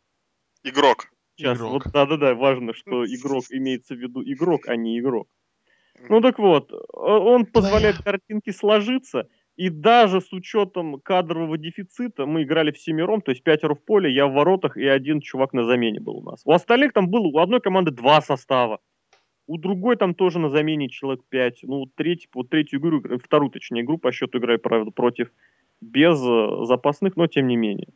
[0.62, 1.11] Игрок.
[1.37, 1.85] Сейчас, Игрок.
[1.85, 5.29] вот да-да-да, важно, что игрок имеется в виду игрок, а не игрок.
[6.09, 12.72] Ну так вот, он позволяет картинке сложиться, и даже с учетом кадрового дефицита мы играли
[12.72, 16.00] в семером, то есть пятеро в поле, я в воротах и один чувак на замене
[16.00, 16.42] был у нас.
[16.44, 18.80] У остальных там было у одной команды два состава.
[19.46, 21.61] У другой там тоже на замене человек 5.
[21.64, 25.30] Ну, третий, вот третью игру, вторую, точнее, игру по счету играю, правда, против
[25.80, 27.88] без э, запасных, но тем не менее.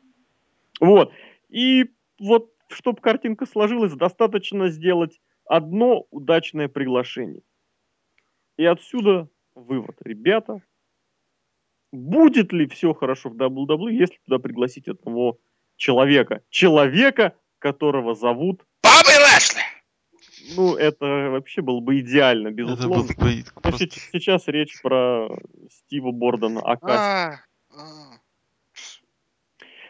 [0.79, 1.11] Вот.
[1.49, 1.87] И
[2.21, 7.43] вот, чтобы картинка сложилась, достаточно сделать одно удачное приглашение.
[8.59, 9.97] И отсюда вывод.
[10.05, 10.61] Ребята,
[11.93, 15.39] будет ли все хорошо в WWE, если туда пригласить одного
[15.77, 16.43] человека?
[16.51, 18.65] Человека, которого зовут...
[18.83, 19.63] Бобби Лэшли!
[20.57, 23.03] Ну, это вообще было бы идеально, Это безусловно.
[23.03, 25.29] был бы просто- се- сейчас речь про
[25.71, 26.97] Стива Бордона Акаси.
[26.97, 27.41] А,
[27.77, 28.19] а.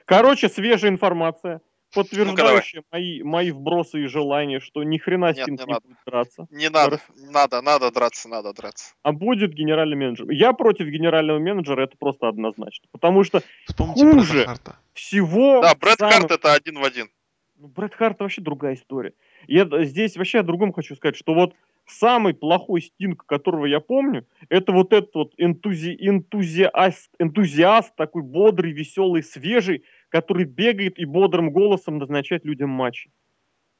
[0.05, 1.61] Короче, свежая информация,
[1.95, 5.86] Ну-ка, подтверждающая мои, мои вбросы и желания, что ни хрена Нет, Стинг не не надо.
[5.89, 7.01] будет драться, Не надо,
[7.32, 8.95] надо, надо драться, надо драться.
[9.03, 10.30] а будет генеральный менеджер.
[10.30, 12.86] Я против генерального менеджера, это просто однозначно.
[12.93, 14.45] Потому что Вспомните Брэда хуже.
[14.45, 14.76] Харта.
[14.93, 15.62] всего...
[15.62, 17.09] Да, Брэд самого- Харт это один в один.
[17.57, 19.14] Ну, Брэд Харт вообще другая история.
[19.47, 21.55] Я здесь вообще о другом хочу сказать, что вот
[21.86, 28.72] самый плохой стинг, которого я помню, это вот этот вот энтузи, энтузиаст, энтузиаст, такой бодрый,
[28.72, 33.11] веселый, свежий, который бегает и бодрым голосом назначает людям матчи.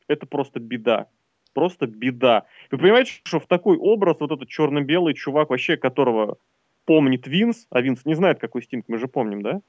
[0.07, 1.07] Это просто беда.
[1.55, 2.45] Просто беда.
[2.71, 6.39] Вы понимаете, что в такой образ вот этот черно-белый чувак, вообще которого
[6.85, 9.61] помнит Винс, а Винс не знает, какой стинг, мы же помним, да?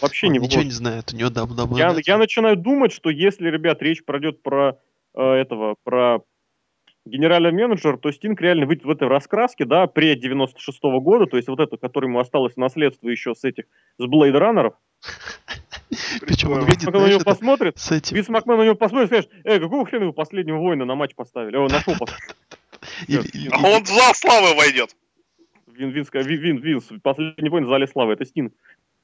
[0.00, 1.76] Вообще Он не ничего не знает, у него WWE.
[1.76, 4.78] Я, я начинаю думать, что если, ребят, речь пройдет про
[5.14, 6.20] э, этого, про
[7.04, 11.48] генерального менеджера, то Стинг реально выйдет в этой раскраске, да, при 96 года, то есть
[11.48, 13.64] вот это, который ему осталось наследство еще с этих,
[13.98, 14.74] с Блейд Раннеров.
[16.20, 18.16] Причем он выйдет, Когда на него посмотрит, с этим.
[18.16, 21.14] Винс Макмен на него посмотрит и скажет, эй, какого хрена вы последнего воина на матч
[21.14, 21.56] поставили?
[21.56, 22.34] О, на шоу поставили.
[23.08, 24.96] Или- или- А он в зал славы войдет.
[25.66, 28.52] Вин, Винс, Вин, Вин, Винс, последний воин в зале славы, это Стинг.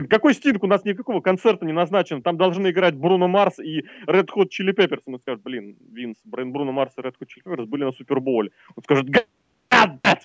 [0.09, 0.62] Какой Стинг?
[0.62, 2.22] У нас никакого концерта не назначено.
[2.22, 5.03] Там должны играть Бруно Марс и Red Hot Chili Peppers.
[5.07, 8.51] Он скажет, блин, Винс, Брэн Бруно Марс и Red Hot Chili Peppers были на Супербоуле.
[8.76, 10.18] Он скажет, God!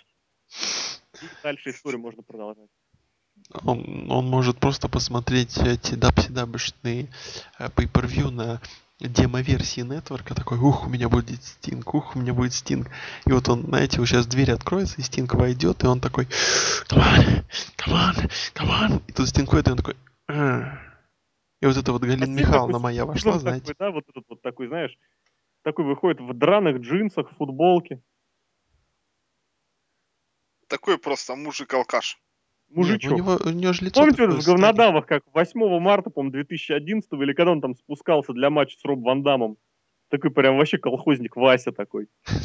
[1.21, 2.69] И дальше историю можно продолжать.
[3.53, 7.09] Он, он может просто посмотреть эти WWE-шные
[7.59, 8.61] pay-per-view на
[8.99, 12.89] демо-версии network 'а, такой, ух, у меня будет Стинг, ух, у меня будет Стинг.
[13.25, 16.25] И вот он, знаете, вот сейчас дверь откроется, и Стинг войдет, и он такой,
[16.89, 17.45] come on,
[17.77, 19.01] come on, come on.
[19.07, 19.95] И тут Стинг входит, и он такой,
[20.27, 20.79] «А».
[21.61, 23.65] И вот это вот Галина А Михайловна такой моя вошла, пузом знаете.
[23.65, 24.97] Такой, да, вот этот вот такой, знаешь,
[25.63, 28.01] такой выходит в драных джинсах, футболке.
[30.67, 32.19] Такой просто мужик-алкаш.
[32.75, 33.13] Нет, Мужичок.
[33.13, 37.11] у него, у него же лицо Помните такое в говнодавах, как 8 марта, по 2011
[37.13, 39.57] или когда он там спускался для матча с Роб Ван Дамом?
[40.09, 42.07] Такой прям вообще колхозник Вася такой.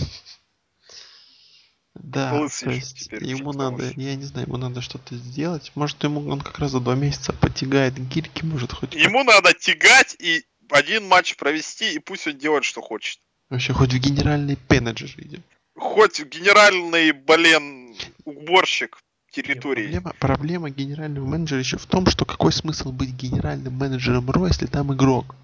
[1.94, 5.70] Да, то есть ему надо, я не знаю, ему надо что-то сделать.
[5.74, 10.16] Может, ему он как раз за два месяца потягает гирьки, может, хоть Ему надо тягать
[10.18, 13.18] и один матч провести, и пусть он делает, что хочет.
[13.50, 15.42] вообще хоть в генеральный менеджер идем.
[15.76, 18.96] Хоть генеральный, блин, уборщик
[19.36, 19.84] Не, территории.
[19.84, 24.66] Проблема, проблема генерального менеджера еще в том, что какой смысл быть генеральным менеджером Ро, если
[24.66, 25.34] там игрок?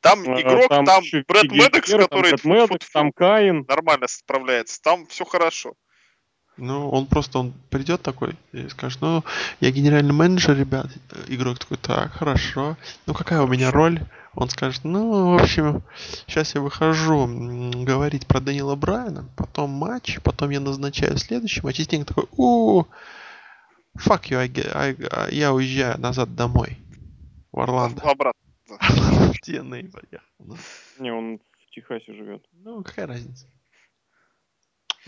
[0.00, 3.64] Там А, игрок, там, ещё Брэд Мэддокс, Герр, там который Брэд Мэддокс, там Каин.
[3.68, 4.80] нормально справляется.
[4.82, 5.74] Там все хорошо.
[6.56, 9.24] Ну, он просто, он придет такой и скажет, ну,
[9.60, 10.86] я генеральный менеджер, ребят.
[11.28, 12.76] Игрок такой, так, хорошо.
[13.06, 14.00] Ну, какая у меня роль?
[14.34, 15.82] Он скажет, ну, в общем,
[16.26, 17.26] сейчас я выхожу
[17.84, 21.80] говорить про Данила Брайана, потом матч, потом я назначаю следующий матч.
[21.80, 22.84] И Стинг такой, у
[23.98, 26.78] fuck you, I get- I- I- я уезжаю назад домой.
[27.52, 28.00] В Орландо.
[28.02, 28.40] Обратно.
[28.78, 30.26] В TNA поехал.
[30.38, 30.56] Ну,
[30.98, 32.42] Не, он в Техасе живет.
[32.52, 33.46] Ну, какая разница?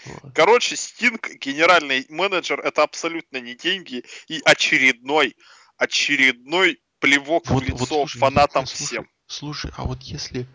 [0.04, 0.34] Вот.
[0.34, 5.34] Короче, Стинг, генеральный менеджер, это абсолютно не деньги и очередной,
[5.78, 9.08] очередной плевок Вот- в лицо вот слушай, фанатам слушай, всем.
[9.34, 10.46] Слушай, а вот если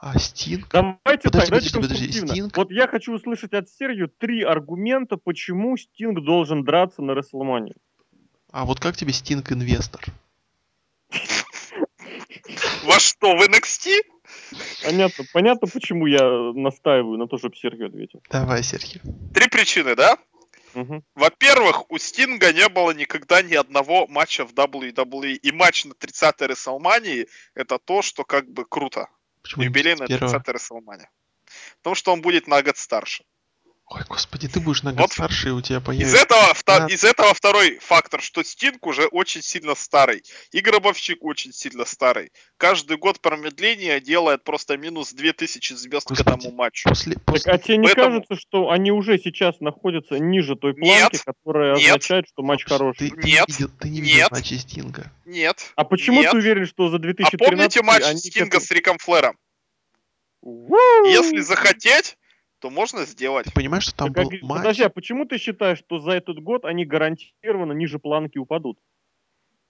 [0.00, 0.68] а, Стинг...
[0.70, 2.12] Давайте Подожди, давайте подожди.
[2.12, 2.56] Стинг?
[2.56, 7.74] Вот я хочу услышать от Сергею три аргумента, почему Стинг должен драться на Рестлмании.
[8.52, 10.04] А вот как тебе Стинг инвестор?
[12.84, 14.02] Во что, в NXT?
[14.84, 18.22] Понятно, понятно, почему я настаиваю на то, чтобы Сергей ответил.
[18.30, 19.00] Давай, Сергей.
[19.34, 20.16] Три причины, да?
[20.74, 21.04] Мгм.
[21.14, 25.34] Во-первых, у Стинга не было никогда ни одного матча в WWE.
[25.34, 29.08] И матч на 30-й Рестлмании это то, что как бы круто.
[29.42, 29.72] Почему с
[30.06, 30.06] первого?
[30.06, 31.10] 30-й Рестлмания.
[31.78, 33.24] Потому что он будет на год старше.
[33.94, 36.16] Ой, господи, ты будешь на год Вот старше, и у тебя Из появится...
[36.16, 36.92] этого, вто- 15.
[36.92, 40.22] из этого второй фактор, что Стинг уже очень сильно старый.
[40.50, 42.30] И Гробовщик очень сильно старый.
[42.56, 46.28] Каждый год промедления делает просто минус 2000 звезд к Господи.
[46.38, 46.88] этому матчу.
[46.88, 47.52] После, Так, после...
[47.52, 51.74] а тебе не Поэтому- кажется, что они уже сейчас находятся ниже той Нет, планки, которая
[51.76, 51.86] нет.
[51.88, 53.10] означает, что матч хороший?
[53.10, 54.30] Ты, ты Нет, не видел, ты не видел нет.
[54.30, 55.12] матчи Стинга.
[55.26, 55.70] Нет.
[55.76, 56.30] А почему Нет.
[56.30, 59.36] ты уверен, что за А 2013 помните матч они к Стинга с Риком Флэром?
[60.42, 62.16] Если захотеть,
[62.62, 63.46] то можно сделать.
[63.46, 64.58] Ты понимаешь, что там Так, был г- матч...
[64.58, 68.78] Подожди, а почему ты считаешь, что за этот год они гарантированно ниже планки упадут?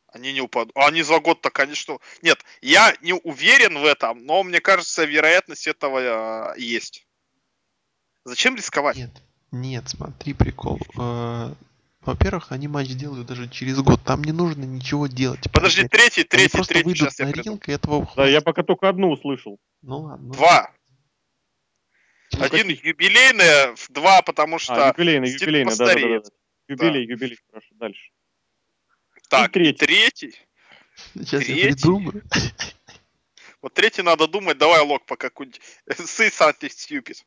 [0.09, 0.73] Они не упадут.
[0.77, 1.97] А Они за год-то, конечно.
[2.21, 7.07] Нет, я не уверен в этом, но мне кажется, вероятность этого э, есть.
[8.27, 8.99] Зачем рисковать?
[8.99, 9.11] Нет,
[9.53, 10.79] нет, смотри, прикол.
[10.99, 11.55] Э,
[12.03, 14.03] Во-первых, они матч делают даже через год.
[14.05, 15.51] Там не нужно ничего делать.
[15.51, 15.89] Подожди, поверь.
[15.89, 18.63] третий, Они третий, просто третий, выйдут сейчас я на ринг, и этого Да, я пока
[18.63, 19.59] только одну услышал.
[19.81, 20.35] Ну ладно.
[20.35, 20.71] Два.
[22.35, 22.85] Ну, Один каких?
[22.85, 26.31] юбилейный, в- два, потому А, что юбилейный, Стинг юбилейный, да, да, да, да.
[26.69, 28.11] Юбилей, юбилей, хорошо, дальше.
[29.29, 29.87] так, и третий.
[29.87, 30.35] третий.
[31.15, 31.63] Сейчас я третий.
[31.75, 32.23] придумаю.
[33.61, 35.61] Вот третий надо думать, давай лог пока какой-нибудь.
[35.89, 37.23] Say something stupid.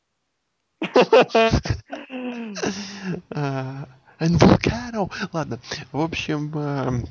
[3.32, 3.88] А,
[4.20, 5.12] And Volcano.
[5.34, 5.60] Ладно.
[5.92, 7.06] В общем, эм,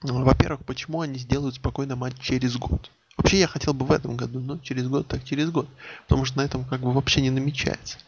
[0.00, 2.90] во-первых, почему они сделают спокойно матч через год?
[3.20, 5.68] Вообще я хотел бы в этом году, но через год так через год.
[6.08, 7.98] Потому что на этом как бы вообще не намечается.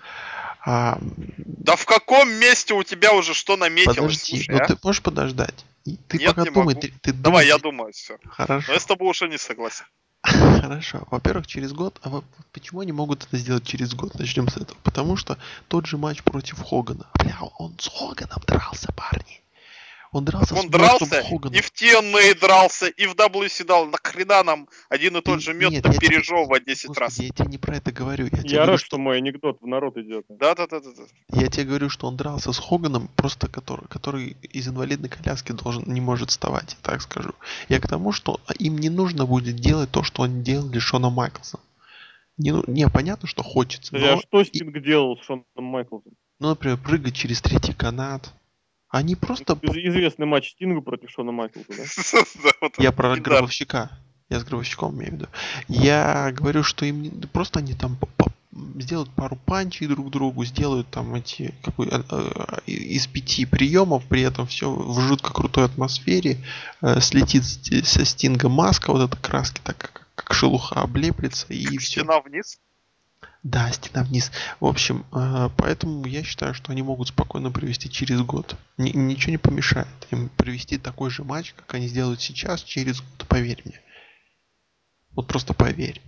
[0.65, 0.99] А,
[1.39, 3.97] Да в каком месте у тебя уже что наметилось?
[3.97, 4.67] подожди, Слушай, ну а?
[4.67, 5.65] ты можешь подождать?
[5.85, 6.81] И Ты Нет, пока не думай, могу.
[6.81, 7.73] ты, ты Давай, я думай.
[7.77, 8.17] думаю, все.
[8.25, 8.67] Хорошо.
[8.69, 9.85] Но я с тобой уже не согласен.
[10.23, 11.07] Хорошо.
[11.11, 11.99] Во-первых, через год.
[12.03, 14.15] А во- почему они могут это сделать через год?
[14.19, 14.79] Начнем с этого.
[14.85, 15.37] Потому что
[15.69, 17.07] тот же матч против Хогана.
[17.19, 19.42] Бля, он с Хоганом дрался, парни.
[20.13, 21.59] Он дрался Он с дрался, Хоганом.
[21.59, 23.91] и в TNA дрался, и в WCW.
[23.91, 27.19] Нахрена нам один и тот Ты- же мед нет, я тебе- пережевывать 10 Господи, раз?
[27.19, 28.25] я тебе не про это говорю.
[28.27, 30.27] Я, тебе Я говорю, рад, что мой анекдот в народ идет.
[30.29, 30.91] Да, да, да, да,
[31.31, 31.41] да.
[31.41, 35.85] я тебе говорю, что он дрался с Хоганом, просто который, который из инвалидной коляски должен
[35.87, 37.33] не может вставать, я так скажу.
[37.71, 41.15] Я к тому, что им не нужно будет делать то, что они делали с Шоном
[41.15, 41.61] Майклсом.
[42.37, 46.13] Не, ну- не, понятно, что хочется, а но, что Стинг делал с Шоном Майклсом?
[46.39, 48.31] ну, например, прыгать через третий канат.
[48.93, 49.59] Они просто...
[49.63, 52.69] Из- Известный матч Стинга против Шона Майклса, да?
[52.79, 53.91] Я про гробовщика.
[54.29, 55.27] Я с гробовщиком имею в виду.
[55.67, 57.99] Я говорю, что им просто они там
[58.77, 64.21] сделают пару панчей друг другу, сделают там эти какой, э, э, из пяти приемов, при
[64.21, 66.37] этом все в жутко крутой атмосфере,
[66.83, 72.01] э, слетит со стинга маска, вот эта краски так как, как шелуха облеплется и все.
[72.01, 72.59] Стена вниз.
[73.43, 74.31] Да, стена вниз.
[74.61, 78.57] В общем, э, поэтому я считаю, что они могут спокойно провести через год.
[78.79, 83.27] Ни- ничего не помешает им провести такой же матч, как они сделают сейчас, через год,
[83.29, 83.81] поверь мне.
[85.11, 86.01] Вот просто поверь.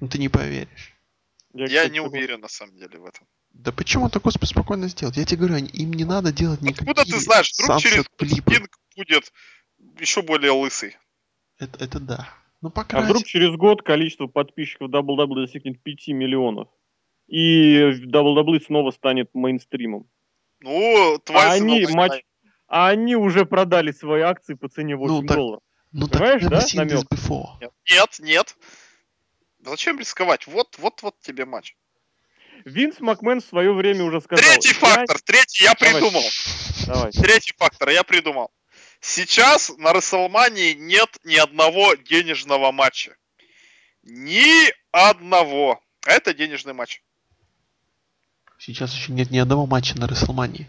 [0.00, 0.92] Ну ты не поверишь.
[1.54, 3.26] Я кстати, не уверен на самом деле в этом.
[3.54, 5.16] Да почему так господи, спокойно сделать?
[5.16, 8.68] Я тебе говорю, они- им не надо делать никакие Откуда ты знаешь, вдруг через клипы.
[8.94, 9.32] Будет
[9.98, 10.98] еще более лысый.
[11.58, 12.28] Это, это да.
[12.66, 13.08] Ну А покрасить.
[13.08, 16.68] вдруг через год количество подписчиков WWE достигнет 5 миллионов?
[17.28, 20.08] И WWE снова станет мейнстримом.
[20.60, 22.22] Ну, твои А они, матч,
[22.66, 25.62] а они уже продали свои акции по цене 8 Ну, так- долларов.
[25.92, 27.70] ну так понимаешь, never да, намек?
[27.88, 28.56] Нет, нет.
[29.60, 30.46] Зачем рисковать?
[30.48, 31.76] Вот, вот, вот тебе матч.
[32.64, 34.44] Винс Макмен в свое время уже сказал.
[34.44, 36.22] Третий «Я- фактор, третий я придумал.
[36.86, 37.12] Давай.
[37.12, 38.50] Третий фактор я придумал.
[39.08, 43.16] Сейчас на Расселмании нет ни одного денежного матча.
[44.02, 45.80] Ни одного.
[46.04, 47.02] Это денежный матч.
[48.58, 50.68] Сейчас еще нет ни одного матча на Расселмании.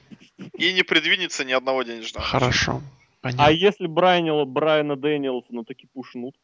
[0.53, 2.31] И не предвинется ни одного денежного матча.
[2.31, 2.83] Хорошо.
[3.21, 3.47] Понятно.
[3.47, 6.35] А если Брайана, Брайана Дэниелсона таки пушнут?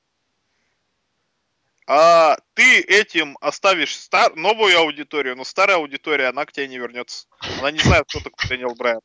[1.86, 4.36] А ты этим оставишь стар...
[4.36, 7.28] новую аудиторию, но старая аудитория, она к тебе не вернется.
[7.60, 9.02] Она не знает, кто такой Дэниел Брайан.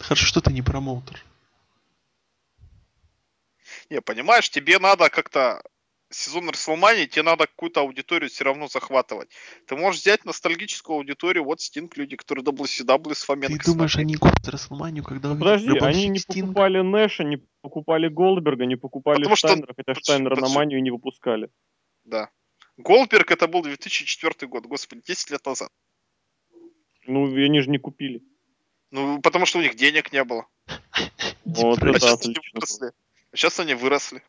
[0.00, 1.22] Хорошо, что ты не промоутер.
[3.90, 5.62] Не, понимаешь, тебе надо как-то
[6.10, 9.28] сезон Расселмании, тебе надо какую-то аудиторию все равно захватывать.
[9.66, 14.00] Ты можешь взять ностальгическую аудиторию, вот Стинг, люди, которые WCW с Ты Фоменко думаешь, смотрели.
[14.02, 16.46] они купят Расселманию, когда Ну, подожди, они не Стинга?
[16.48, 20.54] покупали Нэша, не покупали Голдберга, не покупали Потому что- Штайнера, хотя подожди, Штайнера на подожди.
[20.56, 21.50] манию не выпускали.
[22.04, 22.30] Да.
[22.76, 25.70] Голдберг это был 2004 год, господи, 10 лет назад.
[27.06, 28.22] Ну, они же не купили.
[28.90, 30.46] Ну, потому что у них денег не было.
[31.44, 32.60] Вот это отлично.
[33.36, 34.22] А сейчас они выросли.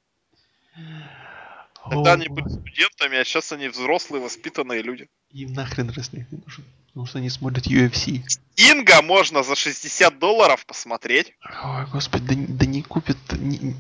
[1.90, 5.08] Тогда они были студентами, а сейчас они взрослые, воспитанные люди.
[5.32, 6.66] Им нахрен рестлинг не нужен.
[6.88, 8.22] Потому что они смотрят UFC.
[8.58, 11.34] Инга можно за 60 долларов посмотреть.
[11.64, 13.18] Ой, господи, да, не- да не купят...
[13.32, 13.76] не-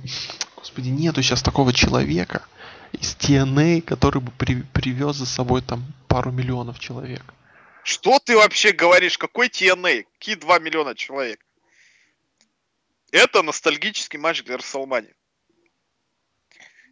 [0.56, 2.46] господи, нету сейчас такого человека
[2.94, 7.24] из TNA, который бы при- привез за собой там пару миллионов человек.
[7.84, 9.18] Что ты вообще говоришь?
[9.18, 10.06] Какой TNA?
[10.20, 11.42] Какие 2 миллиона человек?
[13.12, 15.14] Это ностальгический матч для Расселмани.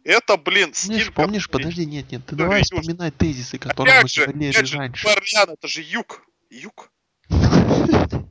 [0.04, 1.12] Это, блин, Помнишь, стиль...
[1.12, 4.50] помнишь, который- подожди, нет, нет, ты который давай вспоминай тезисы, которые мы Опять же, говорили
[4.50, 5.04] опять же, раньше.
[5.04, 6.22] Барлян, это же юг.
[6.48, 6.92] Юг?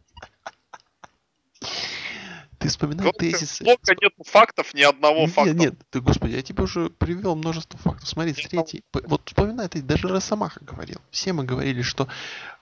[2.66, 3.64] Ты вспоминай Громко, тезисы.
[3.64, 5.54] Сколько нет фактов, ни одного Нет, факта.
[5.54, 8.10] нет, ты, господи, я тебе уже привел множество фактов.
[8.10, 8.84] Смотри, Нет, третий.
[8.92, 11.00] Вот вспоминай, ты даже Росомаха говорил.
[11.12, 12.08] Все мы говорили, что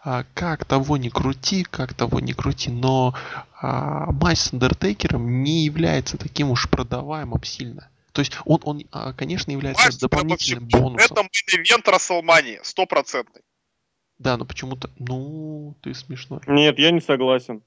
[0.03, 3.15] а, как того не крути, как того не крути, но
[3.61, 7.89] а, матч с Андертейкером не является таким уж продаваемым сильно.
[8.11, 11.17] То есть он, он а, конечно, является Матч дополнительным Гробовщиком бонусом.
[11.17, 13.41] Это main event Рестлмании, стопроцентный.
[14.19, 14.89] Да, но почему-то...
[14.99, 16.41] Ну, ты смешной.
[16.47, 17.63] Нет, я не согласен.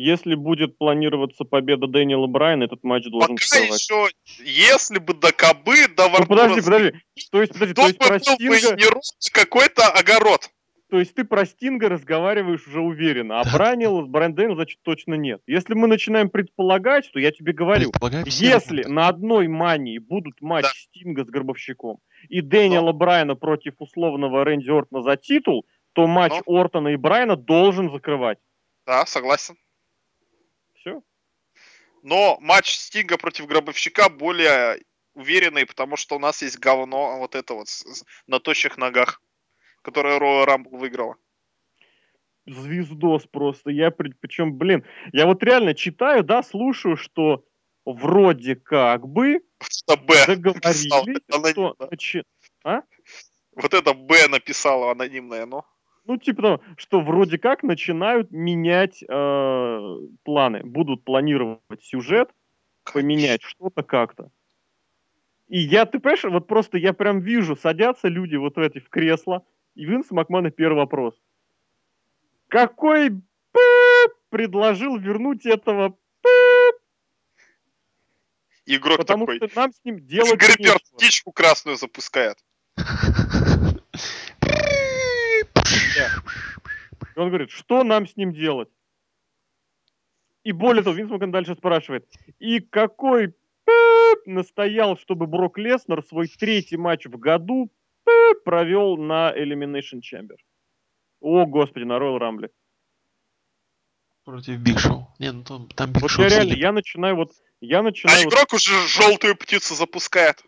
[0.00, 3.80] Если будет планироваться победа Дэниела Брайана, этот матч должен Пока вставать.
[3.80, 6.92] еще, если бы до кобы, до Ну подожди, подожди.
[7.30, 10.48] То есть, подожди, то то есть про Стинга, а какой-то огород.
[10.88, 15.42] то есть ты про Стинга разговариваешь уже уверенно, а Бранил, Брайан Дэниел, значит, точно нет.
[15.46, 17.92] Если мы начинаем предполагать, то я тебе говорю,
[18.24, 20.70] Если на одной мании будут матч Да.
[20.74, 21.98] Стинга с Горбовщиком
[22.30, 26.56] и Дэниела Брайана против условного Рэнди Ортона за титул, то матч Ну.
[26.56, 28.38] Ортона и Брайана должен закрывать.
[28.86, 29.56] Да, согласен.
[32.02, 34.82] Но матч Стинга против Гробовщика более
[35.14, 37.68] уверенный, потому что у нас есть говно вот это вот
[38.26, 39.20] на тощих ногах,
[39.82, 41.16] которое Роя Рамбл выиграла.
[42.46, 43.70] Звездос просто.
[43.70, 47.44] Я причем, блин, я вот реально читаю, да, слушаю, что
[47.84, 49.40] вроде как бы
[50.26, 52.24] договорились, что начи-
[53.56, 55.66] Вот это Б написала анонимное, но.
[56.10, 62.30] Ну, типа того, что вроде как начинают менять э, планы, будут планировать сюжет,
[62.92, 64.32] поменять что-то как-то.
[65.46, 68.88] И я, ты понимаешь, вот просто я прям вижу, садятся люди вот в эти в
[68.88, 69.44] кресло,
[69.76, 71.14] и Винс Макмана первый вопрос.
[72.48, 73.12] Какой
[74.30, 75.96] предложил вернуть этого,
[78.66, 79.48] Игрок потому такой.
[79.48, 80.78] что нам с ним делать нечего.
[80.96, 82.38] птичку красную запускает.
[87.16, 88.68] И он говорит, что нам с ним делать?
[90.42, 93.34] И более того, Винс Макмен дальше спрашивает, и какой
[94.26, 97.70] настоял, чтобы Брок Леснер свой третий матч в году
[98.44, 100.36] провел на Elimination Chamber?
[101.20, 102.50] О, господи, на Royal Rumble.
[104.24, 105.08] Против Биг Шоу.
[105.18, 108.24] Не, ну там, там Биг Вот Шоу я реально, я начинаю вот, я А начинаю
[108.24, 110.42] вот игрок уже желтую птицу запускает.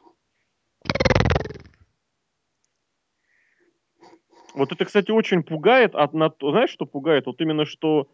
[4.55, 5.95] Вот это, кстати, очень пугает.
[5.95, 7.27] От, на, знаешь, что пугает?
[7.27, 8.09] Вот именно, что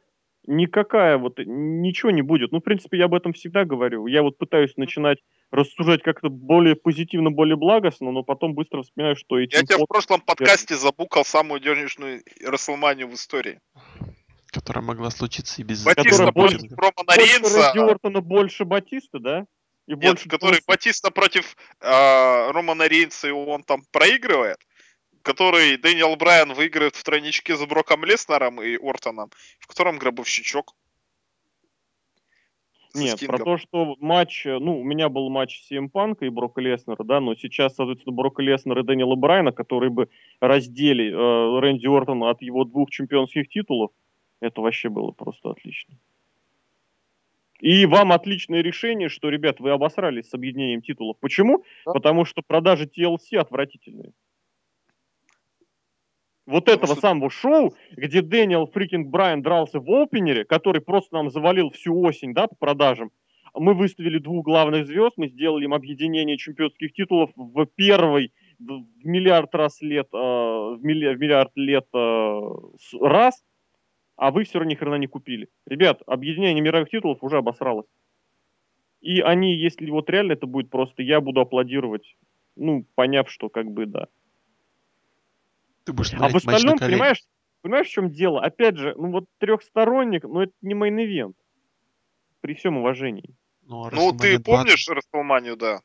[0.46, 2.52] никакая вот, ничего не будет.
[2.52, 4.06] Ну, в принципе, я об этом всегда говорю.
[4.06, 5.18] Я вот пытаюсь начинать
[5.50, 9.56] рассуждать как-то более позитивно, более благостно, но потом быстро вспоминаю, что эти...
[9.56, 13.60] Я тебя в прошлом подкасте забукал самую денежную Рестлманию в истории.
[14.46, 17.72] Которая могла случиться и без Батиста Которая против больше- Романа Больше Рейнса.
[17.74, 19.44] Рэнди Ортона, больше Батиста, да?
[19.86, 20.60] И Нет, больше который.
[20.66, 24.58] Батиста против э, Романа Рейнса, и он там проигрывает.
[25.28, 30.74] Который Дэниел Брайан выигрывает в тройничке с Броком Леснером и Ортоном, в котором гробовщичок.
[32.94, 33.44] Нет, про Стингом.
[33.44, 37.20] то, что матч, э, ну, у меня был матч CM Панка и Брока Леснера, да,
[37.20, 40.08] но сейчас, соответственно, Брока Леснера и Дэниела Брайана, которые бы
[40.40, 43.90] раздели э, Рэнди Ортона от его двух чемпионских титулов,
[44.40, 45.94] это вообще было просто отлично.
[47.60, 51.18] И вам отличное решение, что, ребят, вы обосрались с объединением титулов.
[51.20, 51.64] Почему?
[51.84, 51.92] Да.
[51.92, 54.14] Потому что продажи TLC отвратительные.
[56.48, 61.30] Вот этого что- самого шоу, где Дэниел фрикинг Брайан дрался в опенере, который просто нам
[61.30, 63.10] завалил всю осень, да, по продажам,
[63.54, 69.54] мы выставили двух главных звезд, мы сделали им объединение чемпионских титулов в первый в миллиард
[69.54, 72.40] раз лет, э, в, милли- в миллиард лет э,
[73.00, 73.44] раз,
[74.16, 75.48] а вы все равно ни хрена не купили.
[75.66, 77.86] Ребят, объединение мировых титулов уже обосралось.
[79.00, 82.16] И они, если вот реально это будет просто, я буду аплодировать,
[82.56, 84.08] ну, поняв, что как бы да.
[85.88, 87.22] Ты будешь А в смотреть матч на остальном, понимаешь,
[87.62, 88.42] понимаешь, в чем дело?
[88.42, 91.34] Опять же, ну вот трехсторонник, ну это не main event.
[92.42, 93.34] При всем уважении.
[93.62, 95.80] Ну, а Ну, ты WrestleMania 20 помнишь Расселманию, да?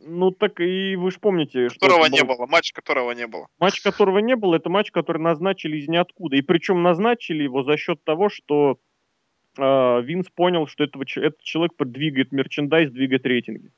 [0.00, 3.28] Ну так и вы же помните, что Которого это не был было, матч которого не
[3.28, 3.46] было.
[3.60, 6.34] матч, которого не было, это матч, который назначили из ниоткуда.
[6.34, 8.78] И причем назначили его за счет того, что
[9.56, 13.70] э, Винс понял, что этого, этот человек двигает мерчендайз, двигает рейтинги.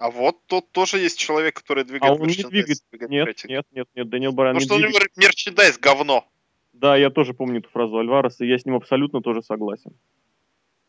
[0.00, 2.78] А вот тут тоже есть человек, который двигает А он не двигает.
[2.90, 3.50] двигает Нет, рейтинг.
[3.50, 5.16] нет, нет, нет, Дэниел Брайан Потому не что у него двигает.
[5.18, 6.24] мерчендайз говно.
[6.72, 9.92] Да, я тоже помню эту фразу Альвареса, и я с ним абсолютно тоже согласен.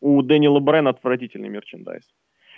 [0.00, 2.04] У Дэниела Брайана отвратительный мерчендайз.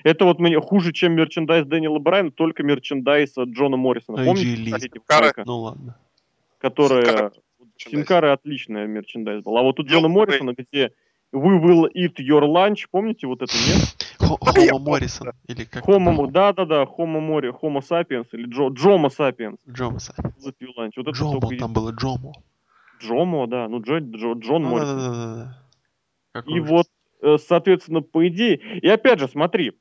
[0.04, 4.20] Это вот мне хуже, чем мерчендайз Дэниела Брайана, только мерчендайз от Джона Моррисона.
[4.20, 4.72] AJ Помните, Ли.
[4.72, 5.98] кстати, Ну ладно.
[6.58, 7.32] которая Кара-
[7.78, 9.56] Синкары отличная мерчендайз был.
[9.58, 10.92] А вот у Джона Моррисона, где
[11.34, 13.96] We will eat your lunch, помните вот это, нет?
[14.20, 15.32] Хомо Моррисон.
[15.48, 19.58] Или как Homo, да-да-да, Homo Mori, Homo sapiens или Джо, Джомо sapiens.
[19.68, 20.34] Джомо Сапиенс.
[20.78, 20.92] Lunch.
[20.96, 22.32] Вот Джомо, там было Джомо.
[23.02, 25.54] Джомо, да, ну Джо, Джо- Джон Моррисон.
[26.32, 26.86] Какой И вот,
[27.22, 28.60] э, соответственно, по идее...
[28.80, 29.72] И опять же, смотри,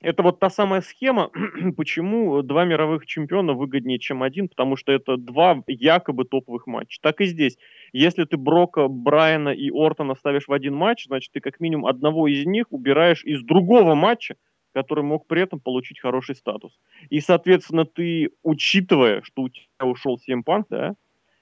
[0.00, 1.30] это вот та самая схема,
[1.76, 6.98] почему два мировых чемпиона выгоднее, чем один, потому что это два якобы топовых матча.
[7.02, 7.58] Так и здесь.
[7.92, 12.28] Если ты Брока, Брайана и Ортона ставишь в один матч, значит, ты как минимум одного
[12.28, 14.36] из них убираешь из другого матча,
[14.72, 16.78] который мог при этом получить хороший статус.
[17.10, 20.94] И, соответственно, ты, учитывая, что у тебя ушел CM да,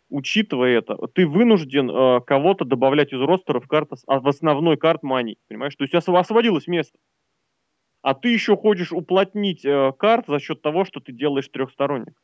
[0.08, 5.36] учитывая это, ты вынужден э, кого-то добавлять из ростера в, карта, в основной карт мани,
[5.48, 5.76] понимаешь?
[5.76, 6.98] То есть у тебя освободилось место.
[8.02, 12.14] А ты еще хочешь уплотнить э, карт за счет того, что ты делаешь трехсторонник.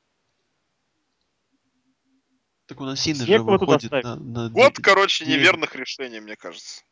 [2.67, 6.83] Так у нас Сина же выходит на, на Год, де- короче, неверных решений, мне кажется.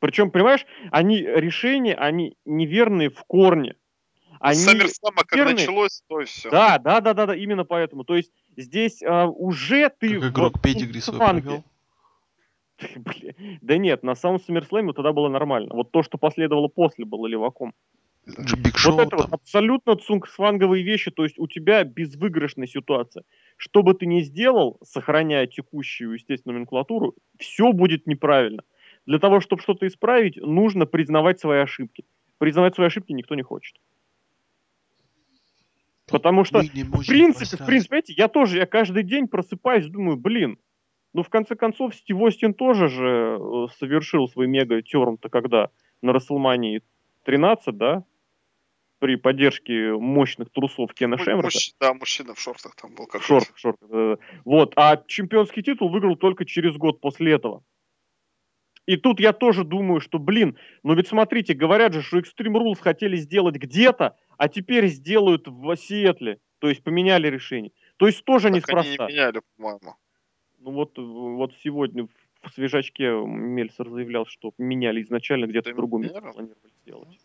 [0.00, 3.76] Причем, понимаешь, они решения, они неверные в корне.
[4.40, 6.50] Они С Саммерслама как началось, то и все.
[6.50, 8.02] Да, да, да, да, да, именно поэтому.
[8.02, 11.64] То есть здесь а, уже ты Как игрок педигри свой провел.
[13.60, 15.72] Да нет, на самом SummerSlam тогда было нормально.
[15.72, 17.74] Вот то, что последовало после, было леваком.
[18.24, 19.34] Биг Вот Шоу это вот там.
[19.34, 23.24] абсолютно цунгсванговые вещи, то есть у тебя безвыигрышная ситуация.
[23.56, 28.62] Что бы ты ни сделал, сохраняя текущую, естественно, номенклатуру, все будет неправильно.
[29.06, 32.04] Для того, чтобы что-то исправить, нужно признавать свои ошибки.
[32.38, 33.76] Признавать свои ошибки никто не хочет.
[36.06, 40.58] Потому что, в принципе, в принципе, знаете, я тоже, я каждый день просыпаюсь, думаю, блин,
[41.14, 45.70] ну, в конце концов, Стив Остин тоже же э, совершил свой мега-терм-то когда?
[46.00, 46.82] На Расселмании
[47.24, 48.04] 13, да?
[49.02, 51.48] При поддержке мощных трусов Кена Шемерта.
[51.48, 54.22] мужч- Да, мужчина в шортах там был как шортах, в шортах, да-да-да.
[54.44, 54.74] Вот.
[54.76, 57.64] А чемпионский титул выиграл только через год после этого.
[58.86, 62.78] И тут я тоже думаю, что, блин, ну ведь смотрите, говорят же, что Extreme Rules
[62.80, 66.38] хотели сделать где-то, а теперь сделают в Сиэтле.
[66.60, 67.72] То есть поменяли решение.
[67.96, 69.06] То есть тоже Так они неспроста.
[69.08, 69.96] не меняли, по-моему.
[70.60, 72.06] Ну вот, вот сегодня
[72.40, 76.54] в свежачке Мельцер заявлял, что меняли изначально где-то Да в другом месте планировали
[76.84, 77.18] сделать.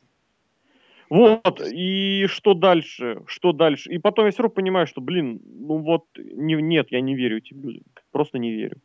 [1.09, 3.21] Вот, и что дальше?
[3.27, 3.89] Что дальше?
[3.91, 7.41] И потом я все равно понимаю, что, блин, ну вот, не, нет, я не верю
[7.51, 7.85] людям.
[8.11, 8.81] Просто не верю.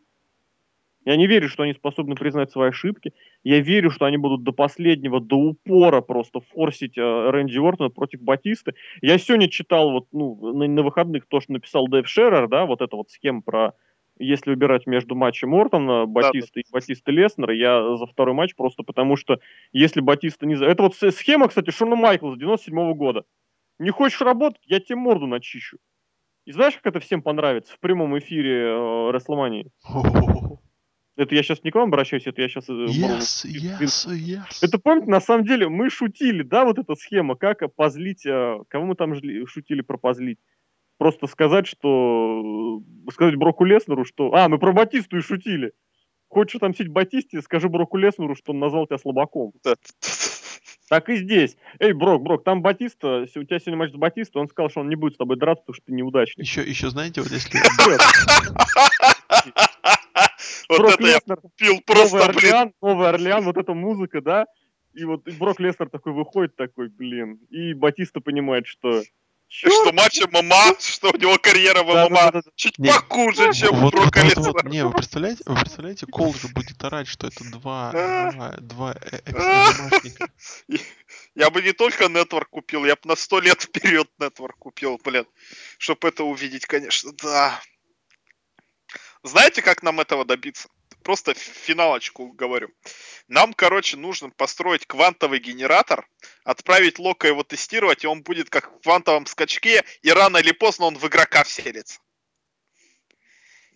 [1.05, 3.12] Я не верю, что они способны признать свои ошибки.
[3.43, 8.23] Я верю, что они будут до последнего, до упора просто форсить э, Рэнди Ортона против
[8.23, 8.74] Батисты.
[9.01, 12.82] Я сегодня читал вот, ну, на, на выходных то, что написал Дэйв Шеррер, да, вот
[12.82, 13.73] эта вот схема про
[14.24, 19.16] если выбирать между матчем Ортона, Батиста и Батиста Леснера, я за второй матч просто потому,
[19.16, 19.40] что
[19.73, 20.55] если Батиста не...
[20.55, 23.24] за- Это вот схема, кстати, Шона Майклса 97 года.
[23.78, 25.78] Не хочешь работать, я тебе морду начищу.
[26.44, 29.70] И знаешь, как это всем понравится в прямом эфире э, Рестлмании?
[31.15, 32.70] Это я сейчас не к вам обращаюсь, это я сейчас...
[32.70, 34.44] Yes, yes, yes.
[34.62, 38.86] Это помните, на самом деле, мы шутили, да, вот эта схема, как позлить, э, кого
[38.86, 39.15] мы там
[39.47, 40.39] шутили про позлить?
[41.03, 42.81] Просто сказать, что...
[43.09, 44.33] э, Сказать Броку Леснеру, что...
[44.35, 45.73] А, мы про Батисту и шутили.
[46.29, 49.53] Хочешь отомстить Батисте, скажи Броку Леснеру, что он назвал тебя слабаком.
[50.89, 51.57] Так и здесь.
[51.81, 54.89] Эй, Брок, Брок, там Батиста, у тебя сегодня матч с Батистой, он сказал, что он
[54.91, 56.45] не будет с тобой драться, потому что ты неудачник.
[56.47, 57.59] Еще, еще знаете, вот если...
[60.69, 62.73] Вот Брок это я Леснер, пил Новый просто, блин.
[62.81, 64.47] Новый Орлеан, вот эта музыка, да?
[64.95, 67.41] И вот Брок Леснер такой выходит, такой, блин.
[67.51, 69.03] И Батиста понимает, что...
[69.55, 72.43] Что матч ММА, что у него карьера в ММА да, да.
[72.57, 74.69] чуть Не, похуже, чем у Брока вот, Леснера.
[74.69, 78.33] не, вы представляете, вы представляете, Кол же будет орать, что это два, А.
[78.33, 80.29] два, два э- экс-анимашника.
[81.35, 85.27] Я бы не только нетворк купил, я бы на сто лет вперед нетворк купил, блин.
[85.79, 87.61] Чтобы это увидеть, конечно, да.
[89.23, 90.69] Знаете, как нам этого добиться?
[91.03, 92.70] Просто финалочку говорю.
[93.29, 96.09] Нам, короче, нужно построить квантовый генератор,
[96.45, 100.87] отправить Лока его тестировать, и он будет как в квантовом скачке, и рано или поздно
[100.87, 102.01] он в игрока вселится.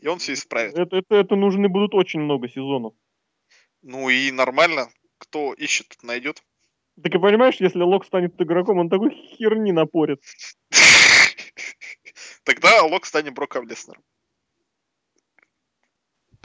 [0.01, 0.77] И он все исправит.
[0.79, 2.95] Это, это, это нужны будут очень много сезонов.
[3.83, 4.91] Ну и нормально.
[5.19, 6.43] Кто ищет, найдет.
[7.03, 10.23] Так и понимаешь, если Лок станет игроком, он такой херни напорит.
[12.45, 14.03] Тогда Лок станет Броком Леснером.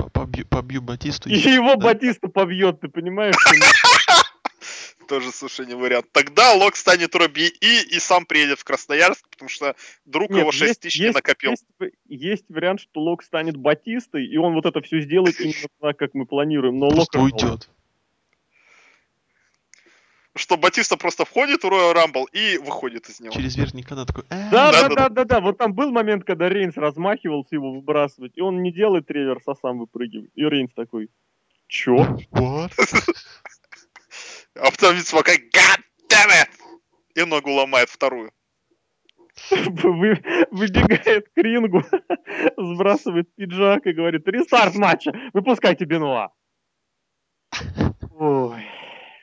[0.04, 1.30] По- Побью, побью Батисту.
[1.30, 1.88] И его да.
[1.94, 3.36] Батиста побьет, ты понимаешь?
[5.08, 6.06] Тоже, слушай, не вариант.
[6.14, 9.76] Тогда Лок станет Робби И и сам приедет в Красноярск, потому что
[10.06, 11.52] друг Нет, его 6 есть- тысяч не есть- накопил.
[11.52, 11.66] Есть,
[12.08, 16.14] есть вариант, что Лок станет Батистой, и он вот это все сделает именно так, как
[16.14, 16.78] мы планируем.
[16.80, 17.70] Но Лок уйдет.
[20.36, 23.34] Что Батиста просто входит в Royal Rumble и выходит из него.
[23.34, 24.24] Через верхний канат такой...
[24.30, 25.40] «Э, Да, Да, да, да, да.
[25.42, 29.56] Вот там был момент, когда Рейнс размахивался его выбрасывать, и он не делает реверс, а
[29.56, 30.32] сам выпрыгивает.
[30.36, 31.10] И Рейнс такой,
[31.68, 32.18] чё?
[32.32, 32.72] what?»
[34.56, 35.80] А потом Винс Макмен, God
[36.10, 36.50] damn it!
[37.16, 38.32] И ногу ломает вторую.
[39.50, 40.22] Вы-
[40.52, 41.84] Выбегает к рингу,
[42.58, 46.32] сбрасывает пиджак и говорит, рестарт матча, выпускайте Бенуа.
[48.20, 48.66] Ой,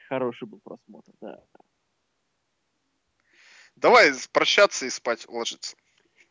[0.09, 1.39] хороший был просмотр, да.
[3.77, 5.77] Давай прощаться и спать ложиться.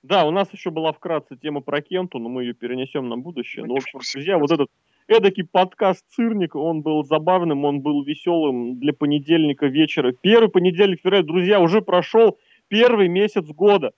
[0.04, 3.64] Да, у нас еще была вкратце тема про Кенту, но мы ее перенесем на будущее.
[3.64, 4.12] Мы Ну, в общем, курсе.
[4.14, 4.70] друзья, вот этот
[5.08, 10.12] эдакий подкаст «Цирник», он был забавным, он был веселым для понедельника вечера.
[10.12, 12.38] Первый понедельник февраля, друзья, уже прошел
[12.68, 13.94] первый месяц года.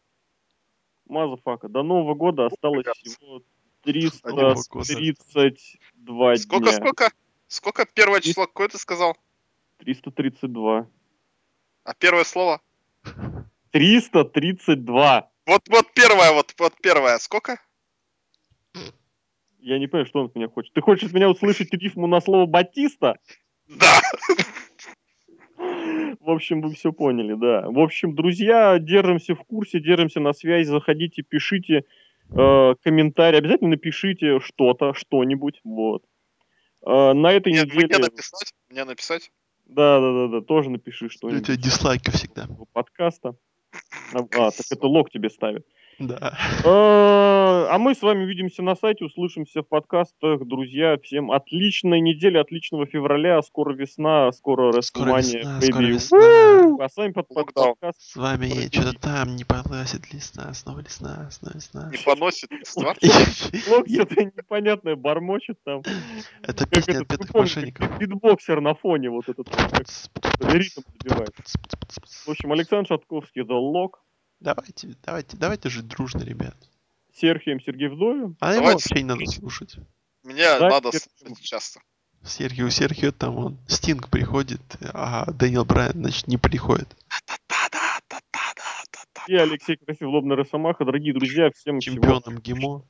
[1.08, 3.44] Motherfucker, до Нового года осталось всего Нового
[4.70, 4.94] года.
[4.94, 6.72] 332 Сколько, дня.
[6.74, 7.12] сколько?
[7.48, 9.18] Сколько первое число, какое ты сказал?
[9.80, 10.88] 332.
[11.84, 12.62] А первое слово?
[13.72, 15.32] 332.
[15.46, 17.18] Вот, вот первое, вот, вот первое.
[17.18, 17.60] Сколько?
[19.60, 20.74] Я не понимаю, что он от меня хочет.
[20.74, 23.18] Ты хочешь меня услышать рифму на слово «Батиста»?
[23.68, 24.02] Да.
[26.20, 27.70] В общем, вы все поняли, да.
[27.70, 31.86] В общем, друзья, держимся в курсе, держимся на связи, заходите, пишите
[32.30, 36.04] э, комментарии, обязательно напишите что-то, что-нибудь, вот.
[36.86, 37.88] Э, на этой Мне, неделе...
[37.88, 38.54] мне написать?
[38.70, 39.32] Мне написать?
[39.70, 42.48] Да, да, да, да, тоже напиши У тебя что-нибудь дизлайки всегда.
[42.74, 43.36] подкаста.
[44.14, 45.64] А, так это лог тебе ставит.
[46.00, 46.34] Да.
[46.64, 50.46] Э, А мы с вами увидимся на сайте, услышимся в подкастах.
[50.46, 53.42] Друзья, всем отличной недели, отличного февраля.
[53.42, 56.00] Скоро весна, скоро Скоро WrestleMania, весна, baby.
[56.00, 56.86] скоро весна.
[56.86, 57.68] А с вами под, Локдаун.
[57.76, 58.02] подкаст.
[58.02, 61.90] С вами что-то там не поносит лесна, снова лесна, снова лесна.
[61.92, 62.50] Не поносит?
[62.76, 65.82] Лок что-то непонятное бормочет там.
[66.44, 67.88] Это песня отпетых мошенников.
[67.90, 69.48] как битбоксер на фоне вот этот
[70.42, 71.36] ритм забивает.
[72.26, 73.92] В общем, Александр Шатковский, The Lock,
[74.40, 76.56] Давайте, давайте, давайте жить дружно, ребят.
[77.14, 78.38] Серхием Сергей Вдовин.
[78.40, 79.76] А его вообще не надо слушать.
[80.24, 81.82] Мне Да, надо слушать часто.
[82.24, 83.58] Серхио, Серхио там он.
[83.68, 84.62] Стинг приходит,
[84.94, 86.96] а Дэниел Брайан, значит, не приходит.
[89.28, 90.86] И Алексей Красив, Лобный Росомаха.
[90.86, 92.84] Дорогие друзья, всем всего Чемпионом ГИМО.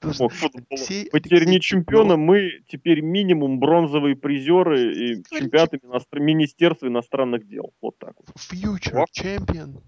[0.00, 7.46] Алексей- Мы теперь не чемпионы, мы теперь минимум бронзовые призеры и чемпионаты иностран- Министерства иностранных
[7.48, 7.72] дел.
[7.82, 8.28] Вот так вот.
[8.36, 9.04] Future О.
[9.12, 9.82] Champion.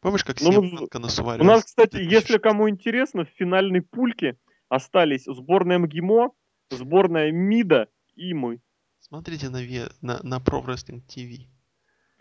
[0.00, 1.08] Помнишь, как Ну, Семенко на
[1.40, 4.36] У нас, кстати, если кому интересно, в финальной пульке
[4.68, 6.30] остались сборная МГИМО,
[6.70, 8.60] сборная МИДа и мы.
[8.98, 11.46] Смотрите на, ве- на, на Pro Wrestling TV.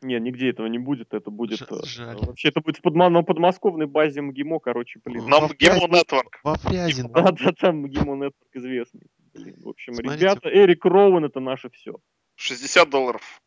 [0.01, 1.59] Не, нигде этого не будет, это будет...
[1.59, 2.17] Ж- э, жаль.
[2.17, 5.27] Вообще, это будет в подма- на подмосковной базе МГИМО, короче, блин.
[5.27, 6.31] Нам Гемо Фрязино- Network.
[6.43, 7.09] Во Фрязино.
[7.09, 9.07] Да, да, там МГИМО Network известный.
[9.33, 10.17] Блин, в общем, Смотрите.
[10.17, 11.95] ребята, Эрик Роуэн это наше все.
[12.35, 13.41] 60 долларов.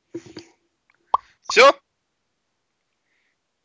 [1.43, 1.73] Все?